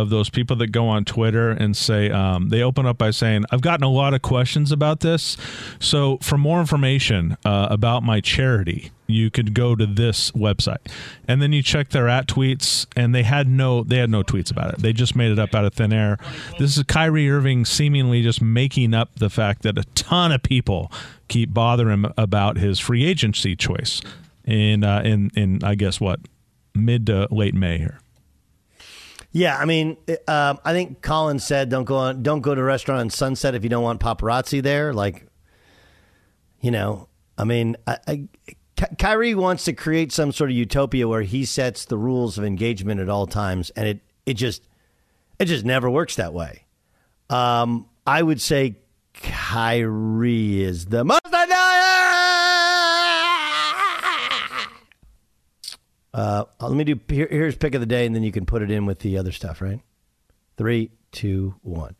of 0.00 0.10
those 0.10 0.28
people 0.28 0.56
that 0.56 0.68
go 0.68 0.88
on 0.88 1.04
Twitter 1.04 1.50
and 1.50 1.76
say 1.76 2.10
um, 2.10 2.48
they 2.48 2.62
open 2.62 2.86
up 2.86 2.98
by 2.98 3.10
saying, 3.10 3.44
"I've 3.50 3.60
gotten 3.60 3.84
a 3.84 3.90
lot 3.90 4.14
of 4.14 4.22
questions 4.22 4.72
about 4.72 5.00
this, 5.00 5.36
so 5.78 6.18
for 6.18 6.36
more 6.38 6.60
information 6.60 7.36
uh, 7.44 7.68
about 7.70 8.02
my 8.02 8.20
charity, 8.20 8.90
you 9.06 9.30
could 9.30 9.54
go 9.54 9.74
to 9.74 9.86
this 9.86 10.30
website." 10.32 10.90
And 11.28 11.40
then 11.40 11.52
you 11.52 11.62
check 11.62 11.90
their 11.90 12.08
at 12.08 12.26
tweets, 12.26 12.86
and 12.96 13.14
they 13.14 13.22
had 13.22 13.48
no 13.48 13.82
they 13.82 13.98
had 13.98 14.10
no 14.10 14.22
tweets 14.22 14.50
about 14.50 14.74
it. 14.74 14.80
They 14.80 14.92
just 14.92 15.16
made 15.16 15.30
it 15.30 15.38
up 15.38 15.54
out 15.54 15.64
of 15.64 15.74
thin 15.74 15.92
air. 15.92 16.18
This 16.58 16.76
is 16.76 16.82
Kyrie 16.84 17.30
Irving 17.30 17.64
seemingly 17.64 18.22
just 18.22 18.42
making 18.42 18.94
up 18.94 19.14
the 19.16 19.30
fact 19.30 19.62
that 19.62 19.78
a 19.78 19.84
ton 19.94 20.32
of 20.32 20.42
people 20.42 20.90
keep 21.28 21.54
bothering 21.54 22.04
him 22.04 22.12
about 22.16 22.58
his 22.58 22.78
free 22.78 23.04
agency 23.04 23.56
choice 23.56 24.00
in 24.44 24.84
uh, 24.84 25.02
in 25.04 25.30
in 25.36 25.62
I 25.62 25.74
guess 25.74 26.00
what 26.00 26.20
mid 26.74 27.06
to 27.06 27.28
late 27.30 27.54
May 27.54 27.78
here. 27.78 28.00
Yeah, 29.34 29.58
I 29.58 29.64
mean, 29.64 29.96
um, 30.28 30.60
I 30.64 30.72
think 30.72 31.02
Colin 31.02 31.40
said 31.40 31.68
don't 31.68 31.84
go 31.84 31.96
on, 31.96 32.22
don't 32.22 32.40
go 32.40 32.54
to 32.54 32.60
a 32.60 32.64
restaurant 32.64 33.00
on 33.00 33.10
Sunset 33.10 33.56
if 33.56 33.64
you 33.64 33.68
don't 33.68 33.82
want 33.82 34.00
paparazzi 34.00 34.62
there. 34.62 34.94
Like, 34.94 35.26
you 36.60 36.70
know, 36.70 37.08
I 37.36 37.42
mean, 37.42 37.76
I, 37.84 37.98
I, 38.06 38.28
Kyrie 38.96 39.34
wants 39.34 39.64
to 39.64 39.72
create 39.72 40.12
some 40.12 40.30
sort 40.30 40.50
of 40.50 40.56
utopia 40.56 41.08
where 41.08 41.22
he 41.22 41.44
sets 41.44 41.84
the 41.84 41.98
rules 41.98 42.38
of 42.38 42.44
engagement 42.44 43.00
at 43.00 43.08
all 43.08 43.26
times, 43.26 43.70
and 43.70 43.88
it 43.88 44.00
it 44.24 44.34
just 44.34 44.68
it 45.40 45.46
just 45.46 45.64
never 45.64 45.90
works 45.90 46.14
that 46.14 46.32
way. 46.32 46.66
Um, 47.28 47.86
I 48.06 48.22
would 48.22 48.40
say 48.40 48.76
Kyrie 49.14 50.62
is 50.62 50.86
the 50.86 51.02
most 51.04 51.26
Uh, 56.14 56.44
let 56.60 56.72
me 56.72 56.84
do 56.84 56.98
here, 57.08 57.28
here's 57.30 57.56
pick 57.56 57.74
of 57.74 57.80
the 57.80 57.86
day, 57.86 58.06
and 58.06 58.14
then 58.14 58.22
you 58.22 58.32
can 58.32 58.46
put 58.46 58.62
it 58.62 58.70
in 58.70 58.86
with 58.86 59.00
the 59.00 59.18
other 59.18 59.32
stuff, 59.32 59.60
right? 59.60 59.80
Three, 60.56 60.90
two, 61.12 61.56
one. 61.62 61.96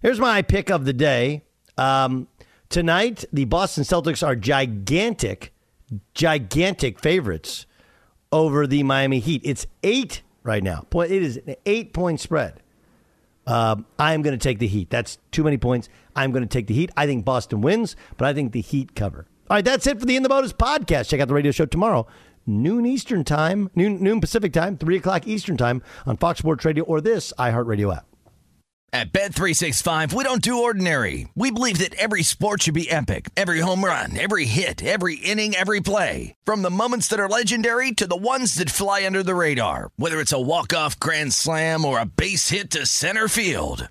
Here's 0.00 0.20
my 0.20 0.42
pick 0.42 0.70
of 0.70 0.84
the 0.84 0.92
day. 0.92 1.42
Um, 1.76 2.28
Tonight, 2.68 3.24
the 3.32 3.46
Boston 3.46 3.82
Celtics 3.82 4.26
are 4.26 4.36
gigantic, 4.36 5.54
gigantic 6.12 6.98
favorites 7.00 7.64
over 8.30 8.66
the 8.66 8.82
Miami 8.82 9.20
Heat. 9.20 9.40
It's 9.42 9.66
eight 9.82 10.20
right 10.42 10.62
now. 10.62 10.84
Point. 10.90 11.10
It 11.10 11.22
is 11.22 11.38
an 11.38 11.56
eight 11.64 11.94
point 11.94 12.20
spread. 12.20 12.62
Um, 13.46 13.86
I'm 13.98 14.20
going 14.20 14.38
to 14.38 14.42
take 14.42 14.58
the 14.58 14.66
Heat. 14.66 14.90
That's 14.90 15.16
too 15.30 15.42
many 15.42 15.56
points. 15.56 15.88
I'm 16.14 16.30
going 16.30 16.42
to 16.42 16.48
take 16.48 16.66
the 16.66 16.74
Heat. 16.74 16.90
I 16.94 17.06
think 17.06 17.24
Boston 17.24 17.62
wins, 17.62 17.96
but 18.18 18.28
I 18.28 18.34
think 18.34 18.52
the 18.52 18.60
Heat 18.60 18.94
cover. 18.94 19.26
All 19.48 19.56
right, 19.56 19.64
that's 19.64 19.86
it 19.86 19.98
for 19.98 20.04
the 20.04 20.16
In 20.16 20.22
the 20.22 20.28
Bonus 20.28 20.52
podcast. 20.52 21.08
Check 21.08 21.20
out 21.20 21.28
the 21.28 21.34
radio 21.34 21.52
show 21.52 21.64
tomorrow, 21.64 22.06
noon 22.48 22.86
Eastern 22.86 23.22
time, 23.22 23.70
noon, 23.74 24.02
noon 24.02 24.20
Pacific 24.20 24.52
time, 24.52 24.76
3 24.76 24.96
o'clock 24.96 25.26
Eastern 25.26 25.56
time 25.56 25.82
on 26.06 26.16
Fox 26.16 26.40
Sports 26.40 26.64
Radio 26.64 26.84
or 26.84 27.00
this 27.00 27.32
iHeartRadio 27.38 27.94
app. 27.94 28.08
At 28.90 29.12
Bet365, 29.12 30.14
we 30.14 30.24
don't 30.24 30.40
do 30.40 30.62
ordinary. 30.62 31.28
We 31.34 31.50
believe 31.50 31.78
that 31.80 31.94
every 31.96 32.22
sport 32.22 32.62
should 32.62 32.72
be 32.72 32.90
epic. 32.90 33.28
Every 33.36 33.60
home 33.60 33.84
run, 33.84 34.16
every 34.16 34.46
hit, 34.46 34.82
every 34.82 35.16
inning, 35.16 35.54
every 35.54 35.80
play. 35.80 36.34
From 36.46 36.62
the 36.62 36.70
moments 36.70 37.06
that 37.08 37.20
are 37.20 37.28
legendary 37.28 37.92
to 37.92 38.06
the 38.06 38.16
ones 38.16 38.54
that 38.54 38.70
fly 38.70 39.04
under 39.04 39.22
the 39.22 39.34
radar. 39.34 39.90
Whether 39.96 40.20
it's 40.20 40.32
a 40.32 40.40
walk-off 40.40 40.98
grand 40.98 41.34
slam 41.34 41.84
or 41.84 42.00
a 42.00 42.06
base 42.06 42.48
hit 42.48 42.70
to 42.70 42.86
center 42.86 43.28
field. 43.28 43.90